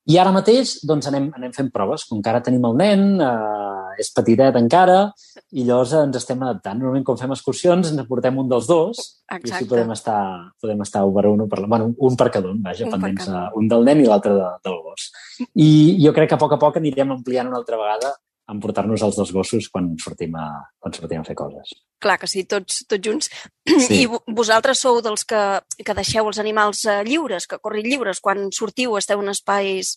I 0.07 0.21
ara 0.23 0.31
mateix 0.35 0.77
doncs, 0.87 1.09
anem, 1.11 1.29
anem 1.35 1.53
fent 1.55 1.69
proves. 1.75 2.05
Com 2.07 2.21
que 2.23 2.31
ara 2.31 2.43
tenim 2.45 2.65
el 2.69 2.77
nen, 2.79 3.07
eh, 3.21 3.76
és 4.03 4.11
petitet 4.15 4.57
encara, 4.59 5.13
i 5.53 5.65
llavors 5.65 5.93
ens 5.99 6.17
estem 6.21 6.43
adaptant. 6.43 6.79
Normalment, 6.81 7.05
quan 7.07 7.19
fem 7.21 7.33
excursions, 7.37 7.91
ens 7.93 8.09
portem 8.09 8.37
un 8.39 8.49
dels 8.51 8.67
dos 8.69 9.01
i 9.01 9.35
així 9.39 9.49
Exacte. 9.53 9.71
podem 9.73 9.91
estar, 9.97 10.21
podem 10.61 10.83
estar 10.87 11.05
un 11.07 11.15
per 11.17 11.27
un, 11.31 11.47
per, 11.49 11.63
bueno, 11.67 11.93
un 11.97 12.17
per 12.17 12.31
cada 12.35 12.51
un, 12.53 12.63
vaja, 12.63 12.85
Un 12.87 12.91
per 12.95 13.01
pendents, 13.01 13.27
cada 13.27 13.47
a, 13.47 13.51
un 13.57 13.69
del 13.69 13.85
nen 13.89 14.05
i 14.05 14.07
l'altre 14.11 14.35
de, 14.37 14.53
del 14.65 14.79
gos. 14.85 15.11
I 15.55 15.71
jo 16.05 16.13
crec 16.17 16.31
que 16.31 16.39
a 16.39 16.43
poc 16.45 16.53
a 16.57 16.61
poc 16.63 16.77
anirem 16.81 17.13
ampliant 17.17 17.49
una 17.49 17.59
altra 17.63 17.77
vegada 17.81 18.15
en 18.47 18.61
portar-nos 18.63 19.03
els 19.03 19.17
dos 19.19 19.33
gossos 19.35 19.67
quan 19.75 19.89
sortim 19.99 20.37
a, 20.39 20.45
quan 20.79 20.93
sortim 20.95 21.19
a 21.19 21.25
fer 21.27 21.35
coses. 21.35 21.73
Clar 21.99 22.15
que 22.23 22.29
sí, 22.31 22.45
tots, 22.47 22.85
tots 22.87 23.03
junts. 23.03 23.31
Sí. 23.87 24.03
I 24.03 24.07
vo- 24.07 24.23
vosaltres 24.31 24.79
sou 24.79 25.01
dels 25.03 25.25
que, 25.27 25.41
que 25.85 25.95
deixeu 25.99 26.29
els 26.31 26.39
animals 26.39 26.85
eh, 26.87 27.01
lliures, 27.05 27.49
que 27.51 27.59
corrin 27.59 27.85
lliures, 27.91 28.21
quan 28.23 28.47
sortiu 28.55 28.95
esteu 28.97 29.19
en 29.21 29.29
espais 29.35 29.97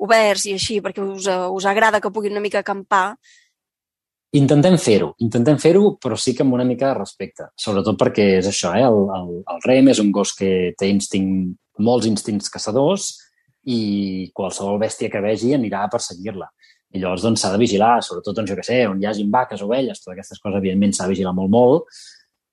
oberts 0.00 0.46
i 0.48 0.54
així, 0.56 0.78
perquè 0.80 1.04
us, 1.04 1.28
eh, 1.28 1.36
us 1.52 1.66
agrada 1.68 2.00
que 2.00 2.10
puguin 2.10 2.32
una 2.32 2.40
mica 2.40 2.62
acampar. 2.64 3.18
Intentem 4.38 4.76
fer-ho, 4.78 5.08
intentem 5.18 5.56
fer-ho, 5.58 5.96
però 5.98 6.14
sí 6.14 6.36
que 6.38 6.44
amb 6.44 6.54
una 6.54 6.66
mica 6.66 6.92
de 6.92 6.98
respecte. 7.00 7.48
Sobretot 7.58 7.98
perquè 7.98 8.26
és 8.38 8.46
això, 8.46 8.70
eh? 8.78 8.84
el, 8.86 9.00
el, 9.16 9.32
el 9.42 9.64
rem 9.64 9.90
és 9.90 9.98
un 9.98 10.12
gos 10.14 10.36
que 10.38 10.70
té 10.78 10.86
instint, 10.86 11.32
molts 11.82 12.06
instints 12.06 12.52
caçadors 12.52 13.08
i 13.66 14.30
qualsevol 14.36 14.78
bèstia 14.78 15.10
que 15.10 15.22
vegi 15.24 15.50
anirà 15.56 15.82
a 15.82 15.90
perseguir-la. 15.90 16.46
I 16.94 17.02
llavors 17.02 17.26
doncs, 17.26 17.42
s'ha 17.42 17.50
de 17.54 17.58
vigilar, 17.58 17.96
sobretot, 18.06 18.36
doncs, 18.38 18.50
jo 18.50 18.58
què 18.58 18.66
sé, 18.66 18.78
on 18.90 19.02
hi 19.02 19.08
hagi 19.10 19.26
vaques, 19.30 19.62
ovelles, 19.66 19.98
totes 19.98 20.14
aquestes 20.14 20.38
coses, 20.38 20.58
evidentment, 20.58 20.94
s'ha 20.94 21.06
de 21.06 21.14
vigilar 21.16 21.34
molt, 21.34 21.50
molt. 21.54 22.00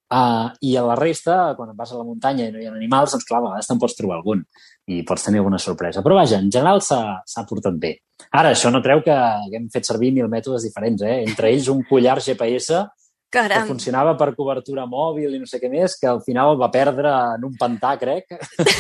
Uh, 0.08 0.54
I 0.63 0.78
a 0.80 0.86
la 0.88 0.96
resta, 0.96 1.54
quan 1.58 1.74
vas 1.76 1.91
a 1.91 1.98
la 2.00 2.06
muntanya 2.08 2.46
i 2.48 2.52
no 2.52 2.62
hi 2.62 2.67
ha 2.67 2.72
animals, 2.72 3.12
doncs 3.12 3.28
clar, 3.28 3.41
a 3.41 3.48
vegades 3.50 3.67
te'n 3.67 3.80
pots 3.82 3.98
trobar 3.98 4.22
algun 4.22 4.46
i 4.88 5.02
pots 5.04 5.26
tenir 5.28 5.41
alguna 5.41 5.60
sorpresa. 5.60 6.04
Però 6.04 6.15
vaja, 6.15 6.39
en 6.39 6.52
general 6.52 6.80
s'ha 6.80 7.43
portat 7.50 7.76
bé. 7.82 7.98
Ara, 8.32 8.54
això 8.54 8.72
no 8.72 8.82
treu 8.84 9.04
que 9.04 9.12
haguem 9.12 9.67
fet 9.74 9.88
servir 9.89 10.13
mil 10.15 10.30
mètodes 10.32 10.63
diferents, 10.63 11.04
eh? 11.04 11.20
Entre 11.28 11.52
ells 11.52 11.67
un 11.74 11.84
collar 11.89 12.22
GPS 12.24 12.86
que 13.28 13.41
Caram, 13.43 13.67
funcionava 13.67 14.13
per 14.15 14.30
cobertura 14.38 14.86
mòbil 14.88 15.36
i 15.36 15.39
no 15.41 15.48
sé 15.50 15.60
què 15.60 15.67
més, 15.72 15.98
que 16.00 16.08
al 16.08 16.22
final 16.24 16.56
va 16.60 16.72
perdre 16.72 17.12
en 17.36 17.43
un 17.43 17.58
pantà, 17.60 17.98
crec, 18.00 18.32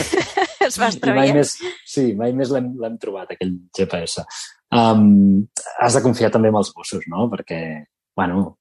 es 0.67 0.79
va 0.79 0.87
i 0.95 1.15
mai 1.17 1.33
més, 1.35 1.57
sí, 1.83 2.13
mai 2.15 2.31
més 2.35 2.53
l'hem 2.55 2.95
trobat, 3.01 3.35
aquell 3.35 3.57
GPS. 3.75 4.23
Um, 4.71 5.43
has 5.83 5.99
de 5.99 6.03
confiar 6.03 6.31
també 6.31 6.51
en 6.51 6.59
els 6.59 6.71
gossos, 6.75 7.03
no? 7.11 7.27
Perquè, 7.31 7.59
bueno, 8.15 8.56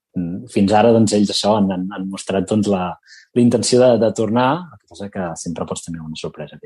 fins 0.53 0.75
ara, 0.77 0.93
doncs, 0.95 1.15
ells 1.17 1.33
això 1.35 1.57
han, 1.59 1.71
han, 1.75 1.87
han 1.95 2.07
mostrat 2.11 2.49
doncs, 2.49 2.71
la, 2.73 2.89
la 3.37 3.43
intenció 3.43 3.81
de, 3.83 3.91
de 4.03 4.11
tornar, 4.17 4.49
el 4.73 4.81
que 4.81 4.93
passa 4.95 5.11
que 5.13 5.29
sempre 5.41 5.67
pots 5.69 5.87
tenir 5.87 6.03
una 6.05 6.19
sorpresa. 6.19 6.59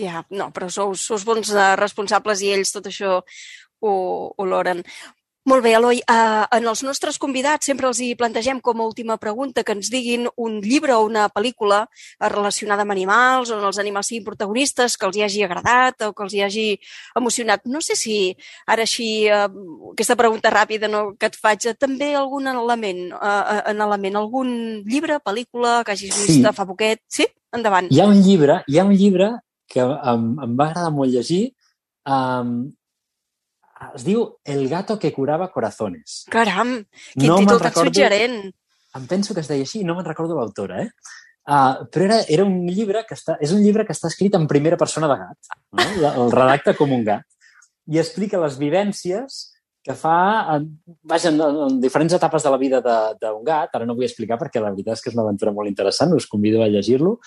Ja, 0.00 0.24
no, 0.34 0.50
però 0.54 0.70
sou, 0.72 0.96
sou 0.98 1.22
bons 1.26 1.52
eh, 1.54 1.68
responsables 1.80 2.42
i 2.42 2.52
ells 2.56 2.74
tot 2.74 2.90
això 2.90 3.20
ho, 3.20 3.92
ho 4.36 4.48
loren. 4.48 4.82
Molt 5.46 5.62
bé, 5.62 5.76
Eloi. 5.78 6.00
Uh, 6.10 6.42
en 6.56 6.64
els 6.66 6.80
nostres 6.82 7.20
convidats 7.22 7.68
sempre 7.68 7.86
els 7.86 8.00
hi 8.02 8.08
plantegem 8.18 8.58
com 8.58 8.80
a 8.80 8.86
última 8.88 9.14
pregunta 9.22 9.62
que 9.62 9.76
ens 9.76 9.86
diguin 9.92 10.24
un 10.42 10.56
llibre 10.58 10.96
o 10.96 11.04
una 11.06 11.28
pel·lícula 11.30 11.84
eh, 11.86 12.28
relacionada 12.32 12.82
amb 12.82 12.90
animals, 12.90 13.52
on 13.54 13.62
els 13.62 13.78
animals 13.78 14.10
siguin 14.10 14.24
protagonistes, 14.26 14.96
que 14.98 15.06
els 15.06 15.14
hi 15.14 15.22
hagi 15.22 15.44
agradat 15.46 16.02
o 16.02 16.08
que 16.16 16.24
els 16.24 16.34
hi 16.34 16.40
hagi 16.42 16.64
emocionat. 17.20 17.62
No 17.70 17.78
sé 17.78 17.94
si 17.94 18.16
ara 18.66 18.82
així, 18.82 19.28
uh, 19.30 19.46
aquesta 19.92 20.16
pregunta 20.18 20.50
ràpida 20.50 20.90
no, 20.90 21.12
que 21.14 21.30
et 21.30 21.38
faig, 21.38 21.68
també 21.78 22.08
algun 22.18 22.50
element, 22.50 23.04
uh, 23.14 23.60
en 23.70 23.84
element, 23.86 24.18
algun 24.18 24.50
llibre, 24.82 25.20
pel·lícula 25.22 25.84
que 25.86 25.94
hagis 25.94 26.10
vist 26.24 26.40
Sí. 26.40 26.42
fa 26.42 26.66
poquet? 26.66 27.04
Sí? 27.06 27.28
Endavant. 27.54 27.86
Hi 27.94 28.00
ha 28.02 28.08
un 28.10 28.18
llibre, 28.18 28.64
hi 28.66 28.80
ha 28.80 28.84
un 28.84 28.96
llibre 28.98 29.30
que 29.70 29.86
em, 29.86 30.26
em 30.42 30.58
va 30.58 30.72
agradar 30.72 30.90
molt 30.90 31.14
llegir, 31.14 31.52
um, 32.02 32.66
es 33.94 34.04
diu 34.04 34.38
El 34.44 34.68
gato 34.68 34.98
que 34.98 35.12
curava 35.12 35.50
corazones. 35.52 36.24
Caram, 36.30 36.78
quin 37.14 37.28
No 37.28 37.36
títol 37.38 37.58
tan 37.58 37.68
recordo- 37.70 37.90
suggerent. 37.92 38.52
em 38.96 39.06
penso 39.06 39.34
que 39.34 39.40
es 39.40 39.48
deia 39.48 39.62
així, 39.62 39.84
no 39.84 39.94
me'n 39.94 40.04
recordo 40.06 40.34
l'autora, 40.38 40.82
eh? 40.82 40.90
Uh, 41.46 41.84
però 41.92 42.04
era, 42.06 42.16
era 42.28 42.44
un 42.44 42.66
llibre 42.66 43.04
que 43.06 43.14
està, 43.14 43.36
és 43.40 43.52
un 43.52 43.60
llibre 43.62 43.84
que 43.86 43.92
està 43.92 44.08
escrit 44.08 44.34
en 44.34 44.46
primera 44.48 44.76
persona 44.76 45.06
de 45.06 45.16
gat. 45.20 45.50
No? 46.00 46.08
El 46.24 46.32
redacta 46.32 46.74
com 46.74 46.90
un 46.92 47.04
gat. 47.04 47.22
I 47.86 48.00
explica 48.00 48.40
les 48.42 48.56
vivències 48.58 49.52
que 49.84 49.94
fa 49.94 50.56
en, 50.56 50.64
vaja, 51.04 51.28
en, 51.28 51.40
en 51.40 51.76
diferents 51.80 52.12
etapes 52.16 52.42
de 52.42 52.50
la 52.50 52.56
vida 52.58 52.80
de- 52.80 53.14
d'un 53.20 53.44
gat. 53.44 53.70
Ara 53.78 53.86
no 53.86 53.94
vull 53.94 54.08
explicar 54.08 54.38
perquè 54.40 54.58
la 54.60 54.72
veritat 54.72 54.94
és 54.96 55.02
que 55.04 55.10
és 55.10 55.14
una 55.14 55.22
aventura 55.28 55.52
molt 55.52 55.68
interessant, 55.70 56.12
us 56.16 56.26
convido 56.26 56.64
a 56.64 56.66
llegir-lo. 56.66 57.20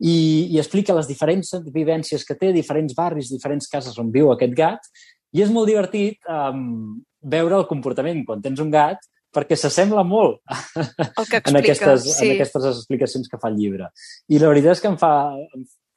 I, 0.00 0.48
I 0.54 0.58
explica 0.58 0.94
les 0.94 1.06
diferents 1.08 1.52
vivències 1.68 2.24
que 2.24 2.34
té, 2.36 2.52
diferents 2.52 2.94
barris, 2.94 3.28
diferents 3.28 3.68
cases 3.68 3.98
on 3.98 4.10
viu 4.12 4.32
aquest 4.32 4.54
gat. 4.56 4.88
I 5.36 5.42
és 5.44 5.52
molt 5.52 5.68
divertit 5.68 6.16
um, 6.32 6.96
veure 7.26 7.58
el 7.60 7.66
comportament 7.68 8.24
quan 8.26 8.40
tens 8.44 8.62
un 8.62 8.70
gat 8.72 9.02
perquè 9.36 9.56
s'assembla 9.58 10.00
molt 10.06 10.38
El 11.20 11.26
que 11.28 11.40
en 11.42 11.42
explica. 11.42 11.58
aquestes, 11.60 12.06
sí. 12.16 12.28
en 12.30 12.36
aquestes 12.38 12.68
explicacions 12.70 13.28
que 13.28 13.40
fa 13.42 13.50
el 13.52 13.58
llibre. 13.60 13.90
I 14.32 14.38
la 14.40 14.48
veritat 14.52 14.78
és 14.78 14.80
que 14.84 14.88
em 14.88 14.96
fa, 15.00 15.10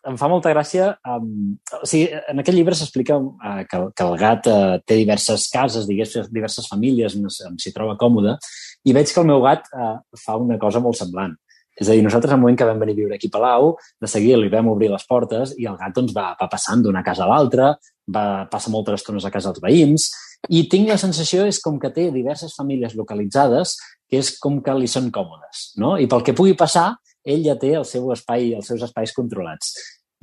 em, 0.09 0.17
fa 0.19 0.27
molta 0.31 0.51
gràcia... 0.51 0.89
Um, 1.07 1.53
o 1.79 1.85
sigui, 1.87 2.09
en 2.33 2.41
aquest 2.43 2.57
llibre 2.57 2.75
s'explica 2.75 3.15
uh, 3.21 3.61
que, 3.69 3.79
el- 3.79 3.91
que 3.95 4.07
el 4.09 4.17
gat 4.19 4.49
uh, 4.51 4.79
té 4.83 4.97
diverses 4.99 5.47
cases, 5.53 5.87
diverses, 5.87 6.27
diverses 6.35 6.67
famílies 6.67 7.15
on 7.15 7.55
s'hi 7.61 7.71
troba 7.75 7.95
còmode, 8.01 8.35
i 8.83 8.95
veig 8.97 9.07
que 9.13 9.21
el 9.23 9.29
meu 9.31 9.39
gat 9.45 9.69
uh, 9.71 9.95
fa 10.19 10.35
una 10.41 10.59
cosa 10.59 10.83
molt 10.83 10.99
semblant. 10.99 11.37
És 11.79 11.87
a 11.87 11.95
dir, 11.95 12.03
nosaltres, 12.03 12.33
al 12.35 12.41
moment 12.41 12.57
que 12.59 12.67
vam 12.67 12.79
venir 12.81 12.97
a 12.97 12.99
viure 12.99 13.15
aquí 13.15 13.29
a 13.31 13.35
Palau, 13.37 13.73
de 14.01 14.07
seguida 14.11 14.39
li 14.39 14.51
vam 14.51 14.67
obrir 14.71 14.91
les 14.91 15.05
portes 15.07 15.53
i 15.57 15.67
el 15.69 15.77
gat 15.79 15.95
doncs, 15.95 16.15
va, 16.15 16.33
va 16.39 16.49
passant 16.51 16.83
d'una 16.83 17.03
casa 17.05 17.23
a 17.23 17.29
l'altra, 17.31 17.73
va 18.09 18.25
passar 18.51 18.73
moltes 18.73 18.99
estones 18.99 19.25
a 19.25 19.31
casa 19.31 19.53
dels 19.53 19.63
veïns, 19.63 20.09
i 20.47 20.65
tinc 20.71 20.87
la 20.87 20.97
sensació 20.99 21.45
és 21.49 21.59
com 21.63 21.79
que 21.79 21.91
té 21.95 22.09
diverses 22.11 22.55
famílies 22.55 22.95
localitzades 22.95 23.75
que 24.09 24.19
és 24.19 24.31
com 24.41 24.59
que 24.63 24.75
li 24.75 24.87
són 24.87 25.09
còmodes, 25.13 25.73
no? 25.81 25.97
I 25.99 26.07
pel 26.09 26.23
que 26.25 26.35
pugui 26.35 26.55
passar, 26.57 26.93
ell 27.25 27.43
ja 27.45 27.57
té 27.59 27.73
el 27.77 27.85
seu 27.85 28.07
espai, 28.15 28.53
els 28.57 28.69
seus 28.71 28.83
espais 28.87 29.13
controlats. 29.15 29.75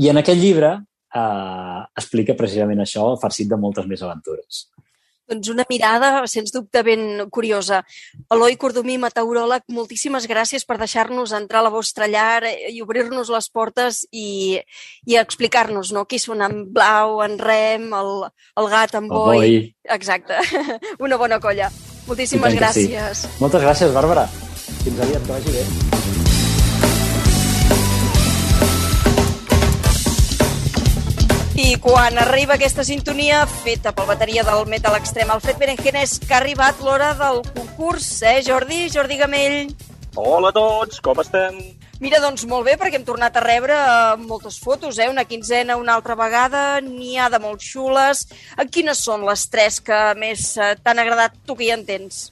I 0.02 0.10
en 0.12 0.20
aquest 0.20 0.40
llibre 0.40 0.72
eh, 0.76 1.80
explica 2.00 2.36
precisament 2.38 2.82
això, 2.82 3.12
farcit 3.22 3.52
de 3.52 3.60
moltes 3.60 3.86
més 3.88 4.02
aventures. 4.02 4.66
Doncs 5.26 5.50
una 5.50 5.64
mirada, 5.68 6.10
sens 6.30 6.52
dubte, 6.54 6.82
ben 6.86 7.26
curiosa. 7.34 7.82
Eloi 8.30 8.56
Cordomí, 8.60 8.98
meteoròleg, 9.02 9.66
moltíssimes 9.74 10.28
gràcies 10.30 10.66
per 10.66 10.78
deixar-nos 10.78 11.34
entrar 11.36 11.62
a 11.62 11.66
la 11.66 11.72
vostra 11.74 12.06
llar 12.10 12.44
i 12.46 12.78
obrir-nos 12.84 13.32
les 13.34 13.50
portes 13.50 14.04
i, 14.12 14.60
i 15.06 15.18
explicar-nos 15.18 15.92
no? 15.96 16.06
qui 16.06 16.20
són 16.22 16.44
en 16.46 16.62
Blau, 16.72 17.20
en 17.26 17.38
Rem, 17.42 17.90
el, 17.96 18.12
el 18.62 18.70
gat, 18.70 18.94
en 18.94 19.10
El 19.10 19.16
Boi. 19.16 19.36
Boi. 19.40 19.58
Exacte. 19.98 20.38
Una 21.04 21.18
bona 21.18 21.40
colla. 21.42 21.72
Moltíssimes 22.06 22.54
que 22.54 22.70
sí. 22.70 22.86
gràcies. 22.92 23.26
Moltes 23.42 23.66
gràcies, 23.66 23.92
Bàrbara. 23.94 24.28
Fins 24.84 25.02
aviat, 25.02 25.26
que 25.26 25.34
vagi 25.34 25.58
bé. 25.58 26.25
I 31.56 31.78
quan 31.80 32.18
arriba 32.20 32.58
aquesta 32.58 32.84
sintonia 32.84 33.38
feta 33.48 33.88
pel 33.96 34.04
bateria 34.10 34.42
del 34.44 34.66
metal 34.68 34.92
extrem 34.98 35.30
Alfred 35.32 35.56
Berenjenes, 35.56 36.18
que 36.20 36.34
ha 36.34 36.40
arribat 36.42 36.82
l'hora 36.84 37.14
del 37.16 37.40
concurs, 37.56 38.10
eh, 38.20 38.42
Jordi? 38.44 38.90
Jordi 38.92 39.16
Gamell. 39.16 39.70
Hola 40.20 40.50
a 40.52 40.52
tots, 40.52 41.00
com 41.00 41.16
estem? 41.24 41.56
Mira, 42.04 42.20
doncs 42.20 42.44
molt 42.44 42.68
bé, 42.68 42.74
perquè 42.76 43.00
hem 43.00 43.06
tornat 43.08 43.38
a 43.40 43.44
rebre 43.46 43.72
eh, 43.72 44.18
moltes 44.20 44.60
fotos, 44.60 44.98
eh? 45.00 45.08
una 45.08 45.24
quinzena 45.24 45.78
una 45.80 45.96
altra 45.96 46.12
vegada, 46.20 46.82
n'hi 46.84 47.16
ha 47.16 47.30
de 47.32 47.40
molt 47.40 47.64
xules. 47.64 48.26
Quines 48.68 49.00
són 49.08 49.24
les 49.24 49.48
tres 49.48 49.80
que 49.80 50.02
més 50.20 50.50
eh, 50.60 50.74
t'han 50.84 51.00
agradat 51.00 51.40
tu 51.48 51.56
que 51.56 51.70
hi 51.70 51.72
entens? 51.72 52.26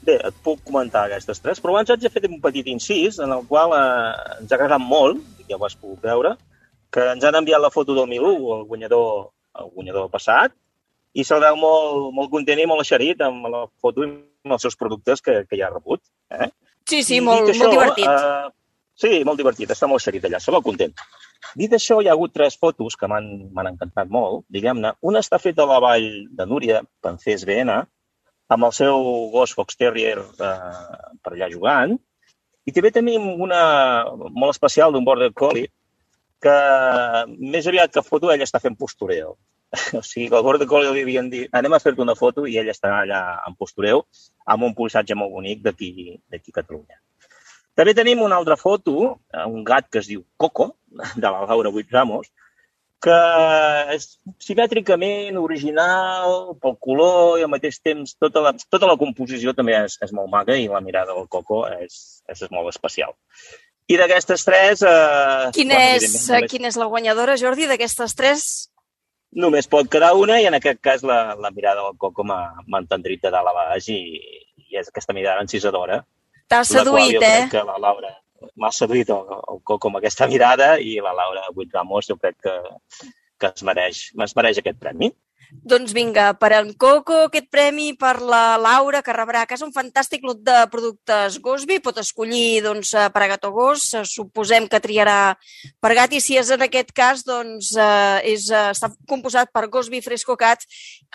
Bé, 0.00 0.16
et 0.16 0.40
puc 0.40 0.64
comentar 0.64 1.04
aquestes 1.10 1.44
tres, 1.44 1.60
però 1.60 1.76
abans 1.76 1.92
haig 1.92 2.00
de 2.00 2.08
fer 2.08 2.24
un 2.30 2.40
petit 2.40 2.72
incís 2.72 3.20
en 3.20 3.36
el 3.36 3.44
qual 3.52 3.76
eh, 3.76 4.40
ens 4.40 4.48
ha 4.48 4.56
agradat 4.56 4.80
molt, 4.80 5.20
ja 5.44 5.60
ho 5.60 5.68
has 5.68 5.76
pogut 5.76 6.00
veure, 6.08 6.38
que 6.96 7.04
ens 7.12 7.24
han 7.28 7.36
enviat 7.36 7.60
la 7.60 7.72
foto 7.72 7.92
del 7.92 8.08
Milú, 8.08 8.32
el 8.54 8.62
guanyador, 8.64 9.28
el 9.60 9.66
guanyador 9.74 10.08
passat, 10.08 10.54
i 11.12 11.24
se'l 11.28 11.42
veu 11.44 11.58
molt, 11.60 12.06
molt 12.16 12.32
content 12.32 12.62
i 12.62 12.64
molt 12.68 12.80
eixerit 12.84 13.20
amb 13.24 13.50
la 13.52 13.66
foto 13.84 14.04
i 14.04 14.08
amb 14.08 14.56
els 14.56 14.64
seus 14.64 14.78
productes 14.80 15.20
que, 15.24 15.42
que 15.44 15.58
ja 15.60 15.68
ha 15.68 15.74
rebut. 15.74 16.00
Eh? 16.32 16.48
Sí, 16.88 17.02
sí, 17.02 17.18
I 17.18 17.24
molt, 17.26 17.50
dit 17.50 17.60
molt 17.60 17.76
divertit. 17.76 18.08
Eh, 18.08 18.80
sí, 19.04 19.12
molt 19.28 19.42
divertit, 19.42 19.76
està 19.76 19.88
molt 19.90 20.00
eixerit 20.00 20.24
allà, 20.24 20.40
se 20.40 20.56
va 20.56 20.64
content. 20.64 20.96
Dit 21.60 21.76
això, 21.76 22.00
hi 22.00 22.08
ha 22.08 22.16
hagut 22.16 22.32
tres 22.32 22.56
fotos 22.56 22.96
que 22.96 23.08
m'han 23.12 23.70
encantat 23.74 24.08
molt, 24.12 24.46
diguem-ne. 24.52 24.96
Una 25.04 25.20
està 25.24 25.40
feta 25.42 25.66
a 25.66 25.70
la 25.74 25.80
vall 25.84 26.10
de 26.32 26.48
Núria, 26.48 26.80
Pancés 27.04 27.44
BN, 27.48 27.76
amb 28.56 28.68
el 28.70 28.76
seu 28.76 29.04
gos 29.36 29.52
Fox 29.56 29.76
Terrier 29.76 30.16
eh, 30.16 30.58
per 31.20 31.34
allà 31.34 31.52
jugant. 31.52 31.96
I 32.66 32.72
també 32.72 32.90
tenim 32.94 33.28
una 33.36 33.60
molt 34.32 34.56
especial 34.56 34.96
d'un 34.96 35.04
Border 35.04 35.34
Collie, 35.36 35.68
que 36.42 36.56
més 37.54 37.66
aviat 37.66 37.92
que 37.92 38.04
foto 38.04 38.32
ell 38.32 38.44
està 38.44 38.62
fent 38.62 38.78
postureo. 38.78 39.36
O 39.98 40.02
sigui, 40.02 40.28
que 40.30 40.36
al 40.38 40.44
Border 40.46 40.68
Collie 40.70 40.92
li 40.94 41.02
havien 41.04 41.26
dit 41.30 41.56
anem 41.58 41.74
a 41.74 41.80
fer-te 41.82 42.02
una 42.04 42.14
foto 42.18 42.46
i 42.46 42.54
ell 42.60 42.70
està 42.70 42.92
allà 43.00 43.22
en 43.48 43.56
postureo 43.58 44.04
amb 44.54 44.68
un 44.68 44.76
polissatge 44.78 45.16
molt 45.18 45.34
bonic 45.34 45.64
d'aquí 45.66 46.54
Catalunya. 46.54 47.00
També 47.76 47.92
tenim 47.92 48.22
una 48.24 48.38
altra 48.40 48.56
foto, 48.56 49.18
un 49.44 49.64
gat 49.66 49.90
que 49.92 50.00
es 50.00 50.08
diu 50.08 50.22
Coco, 50.40 50.70
de 50.96 51.28
la 51.28 51.44
Laura 51.44 51.72
Buit 51.74 51.90
Ramos, 51.92 52.30
que 53.04 53.16
és 53.92 54.06
simètricament 54.42 55.36
original, 55.36 56.54
pel 56.62 56.78
color 56.86 57.36
i 57.38 57.44
al 57.44 57.52
mateix 57.52 57.78
temps 57.84 58.16
tota 58.16 58.42
la, 58.46 58.54
tota 58.72 58.88
la 58.88 58.96
composició 59.02 59.52
també 59.58 59.76
és, 59.76 59.98
és 60.02 60.14
molt 60.16 60.32
maca 60.32 60.56
i 60.56 60.70
la 60.72 60.80
mirada 60.80 61.12
del 61.12 61.28
Coco 61.28 61.66
és, 61.68 62.00
és 62.32 62.46
molt 62.50 62.72
especial. 62.72 63.12
I 63.86 63.98
d'aquestes 64.00 64.42
tres... 64.46 64.82
Eh, 64.82 65.50
Quina, 65.54 65.76
bueno, 65.76 65.98
és, 66.00 66.16
només, 66.28 66.50
quina 66.50 66.72
és 66.72 66.78
la 66.80 66.88
guanyadora, 66.90 67.36
Jordi, 67.38 67.68
d'aquestes 67.70 68.16
tres? 68.18 68.46
només 69.36 69.68
pot 69.68 69.88
quedar 69.92 70.14
una 70.16 70.38
i 70.40 70.46
en 70.48 70.56
aquest 70.56 70.80
cas 70.84 71.02
la, 71.06 71.36
la 71.36 71.50
mirada 71.52 71.84
del 71.84 71.96
Coco 72.00 72.24
m'ha 72.24 72.80
entendrit 72.80 73.22
de 73.22 73.32
dalt 73.34 73.50
a 73.50 73.54
baix 73.56 73.88
i, 73.92 74.00
i 74.70 74.78
és 74.80 74.88
aquesta 74.88 75.14
mirada 75.16 75.44
encisadora. 75.44 76.00
T'ha 76.48 76.62
seduït, 76.64 77.20
eh? 77.20 77.48
que 77.52 77.62
la 77.66 77.76
Laura 77.82 78.14
m'ha 78.60 78.72
seduït 78.72 79.10
el, 79.12 79.36
el 79.52 79.60
Coco 79.66 79.90
amb 79.90 80.00
aquesta 80.00 80.28
mirada 80.30 80.76
i 80.80 80.96
la 81.04 81.14
Laura 81.16 81.46
Buit 81.54 81.74
Ramos 81.74 82.08
jo 82.08 82.16
crec 82.20 82.38
que, 82.46 82.56
que 83.40 83.52
es 83.52 83.64
mereix, 83.66 84.02
es 84.26 84.36
mereix 84.38 84.60
aquest 84.62 84.80
premi. 84.80 85.12
Doncs 85.64 85.92
vinga, 85.94 86.32
per 86.38 86.52
en 86.58 86.72
Coco, 86.74 87.26
aquest 87.26 87.46
premi 87.50 87.92
per 87.98 88.20
la 88.20 88.56
Laura, 88.60 89.00
que 89.02 89.14
rebrà 89.14 89.42
a 89.44 89.48
casa 89.48 89.64
un 89.66 89.72
fantàstic 89.74 90.24
lot 90.26 90.42
de 90.44 90.56
productes 90.72 91.38
Gosby. 91.42 91.78
Pot 91.80 91.98
escollir 92.02 92.62
doncs, 92.62 92.92
eh, 92.94 93.08
per 93.14 93.22
a 93.22 93.28
gat 93.32 93.44
o 93.46 93.52
gos. 93.52 93.94
Eh, 93.94 94.04
Suposem 94.04 94.68
que 94.68 94.80
triarà 94.80 95.36
per 95.80 95.94
gat 95.94 96.12
i 96.12 96.20
si 96.20 96.36
és 96.36 96.50
en 96.50 96.62
aquest 96.62 96.92
cas, 96.92 97.24
doncs, 97.24 97.72
eh, 97.76 98.20
és, 98.34 98.50
està 98.50 98.92
composat 99.08 99.50
per 99.52 99.68
Gosby 99.68 100.02
Fresco 100.02 100.36
Cat 100.36 100.66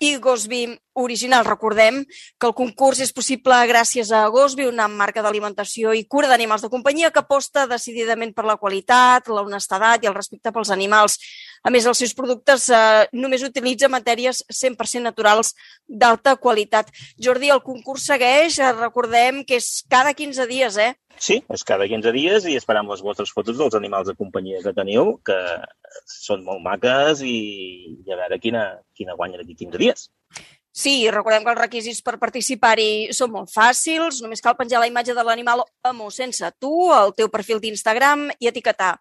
i 0.02 0.18
Gosby 0.18 0.80
original. 0.94 1.46
Recordem 1.46 2.06
que 2.40 2.48
el 2.48 2.54
concurs 2.54 3.00
és 3.00 3.14
possible 3.14 3.56
gràcies 3.68 4.12
a 4.12 4.28
Gosby, 4.28 4.66
una 4.68 4.88
marca 4.88 5.22
d'alimentació 5.22 5.94
i 5.94 6.06
cura 6.06 6.28
d'animals 6.28 6.62
de 6.62 6.70
companyia 6.70 7.12
que 7.12 7.20
aposta 7.20 7.68
decididament 7.68 8.34
per 8.34 8.46
la 8.46 8.58
qualitat, 8.58 9.28
la 9.28 9.42
honestedat 9.42 10.04
i 10.04 10.08
el 10.08 10.16
respecte 10.16 10.52
pels 10.52 10.72
animals. 10.72 11.20
A 11.62 11.70
més, 11.70 11.86
els 11.86 12.00
seus 12.02 12.14
productes 12.18 12.68
eh, 12.74 13.06
només 13.14 13.44
utilitzen 13.46 13.92
matèries 13.94 14.42
100% 14.50 15.06
naturals 15.06 15.54
d'alta 15.86 16.34
qualitat. 16.42 16.90
Jordi, 17.22 17.52
el 17.54 17.62
concurs 17.66 18.08
segueix, 18.10 18.58
eh, 18.58 18.72
recordem 18.80 19.44
que 19.46 19.60
és 19.62 19.84
cada 19.90 20.16
15 20.18 20.48
dies, 20.50 20.80
eh? 20.82 20.96
Sí, 21.22 21.42
és 21.54 21.66
cada 21.68 21.86
15 21.86 22.14
dies 22.16 22.48
i 22.50 22.56
esperam 22.58 22.90
les 22.90 23.04
vostres 23.06 23.30
fotos 23.36 23.60
dels 23.60 23.78
animals 23.78 24.10
de 24.10 24.18
companyia 24.18 24.64
que 24.64 24.74
teniu, 24.74 25.20
que 25.26 25.38
són 26.10 26.42
molt 26.48 26.64
maques 26.66 27.22
i, 27.22 27.38
i 28.00 28.10
a 28.10 28.18
veure 28.24 28.42
quina, 28.42 28.66
quina 28.98 29.18
guanya 29.20 29.38
d'aquí 29.42 29.60
15 29.60 29.84
dies. 29.84 30.10
Sí, 30.72 31.04
recordem 31.12 31.44
que 31.44 31.52
els 31.52 31.60
requisits 31.60 32.00
per 32.00 32.16
participar-hi 32.16 33.12
són 33.14 33.34
molt 33.34 33.52
fàcils. 33.52 34.22
Només 34.24 34.40
cal 34.42 34.56
penjar 34.56 34.80
la 34.80 34.88
imatge 34.88 35.14
de 35.14 35.26
l'animal 35.28 35.66
amb 35.84 36.06
o 36.06 36.08
sense 36.16 36.48
tu, 36.64 36.72
al 36.96 37.12
teu 37.14 37.28
perfil 37.30 37.60
d'Instagram 37.60 38.30
i 38.40 38.48
etiquetar 38.48 38.94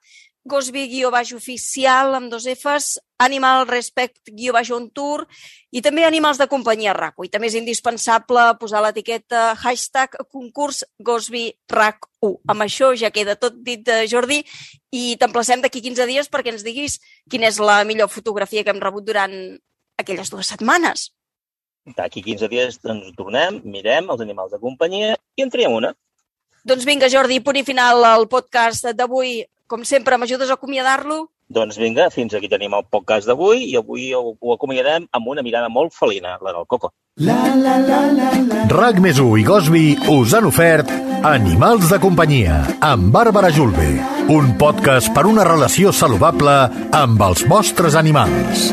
Gosby 0.48 0.87
guió 0.88 1.11
baix 1.12 1.35
oficial 1.37 2.14
amb 2.16 2.31
dos 2.33 2.46
Fs, 2.48 2.98
Animal 3.20 3.66
Respect 3.68 4.33
guió 4.33 4.55
baix 4.57 4.70
on 4.72 4.87
tour 4.96 5.26
i 5.70 5.83
també 5.85 6.07
Animals 6.07 6.40
de 6.40 6.48
companyia 6.48 6.94
RACO. 6.96 7.26
I 7.26 7.29
també 7.29 7.50
és 7.50 7.59
indispensable 7.59 8.46
posar 8.61 8.81
l'etiqueta 8.81 9.50
hashtag 9.61 10.16
concurs 10.33 10.83
Gosby 10.98 11.50
RAC1. 11.68 12.38
Amb 12.48 12.64
això 12.64 12.94
ja 12.96 13.12
queda 13.12 13.37
tot 13.37 13.61
dit, 13.61 13.87
eh, 13.88 14.09
Jordi, 14.09 14.40
i 14.90 15.16
t'emplacem 15.20 15.61
d'aquí 15.61 15.85
15 15.85 16.09
dies 16.09 16.31
perquè 16.33 16.55
ens 16.55 16.64
diguis 16.64 16.98
quina 17.29 17.46
és 17.46 17.61
la 17.61 17.85
millor 17.85 18.09
fotografia 18.09 18.64
que 18.64 18.72
hem 18.72 18.81
rebut 18.81 19.05
durant 19.05 19.37
aquelles 20.00 20.31
dues 20.33 20.48
setmanes. 20.48 21.11
D'aquí 21.96 22.22
15 22.22 22.48
dies 22.48 22.79
ens 22.85 23.12
tornem, 23.16 23.61
mirem 23.64 24.09
els 24.09 24.20
animals 24.20 24.53
de 24.53 24.61
companyia 24.61 25.16
i 25.37 25.44
en 25.44 25.53
triem 25.53 25.72
una. 25.72 25.94
Doncs 26.64 26.85
vinga, 26.85 27.09
Jordi, 27.09 27.40
punt 27.40 27.57
i 27.57 27.64
final 27.64 28.05
al 28.05 28.26
podcast 28.29 28.90
d'avui. 28.96 29.40
Com 29.71 29.85
sempre, 29.87 30.17
m'ajudes 30.19 30.49
a 30.51 30.57
acomiadar-lo? 30.59 31.29
Doncs 31.47 31.77
vinga, 31.79 32.09
fins 32.11 32.33
aquí 32.35 32.49
tenim 32.51 32.73
el 32.75 32.83
podcast 32.91 33.29
d'avui 33.31 33.69
i 33.69 33.77
avui 33.79 34.09
ho, 34.19 34.33
ho 34.35 34.55
acomiadarem 34.57 35.07
amb 35.15 35.31
una 35.31 35.45
mirada 35.47 35.71
molt 35.71 35.95
felina, 35.95 36.33
la 36.43 36.51
del 36.57 36.67
Coco. 36.67 36.91
RAC 38.75 38.99
més 39.05 39.23
i 39.23 39.47
Gosby 39.47 39.85
us 40.11 40.35
han 40.35 40.51
ofert 40.51 40.91
Animals 41.31 41.87
de 41.93 42.03
companyia 42.03 42.65
amb 42.83 43.15
Bàrbara 43.15 43.55
Julve, 43.55 43.93
un 44.35 44.57
podcast 44.59 45.15
per 45.15 45.29
una 45.31 45.47
relació 45.47 45.95
saludable 45.95 46.59
amb 46.91 47.29
els 47.31 47.47
vostres 47.47 47.95
animals. 47.95 48.73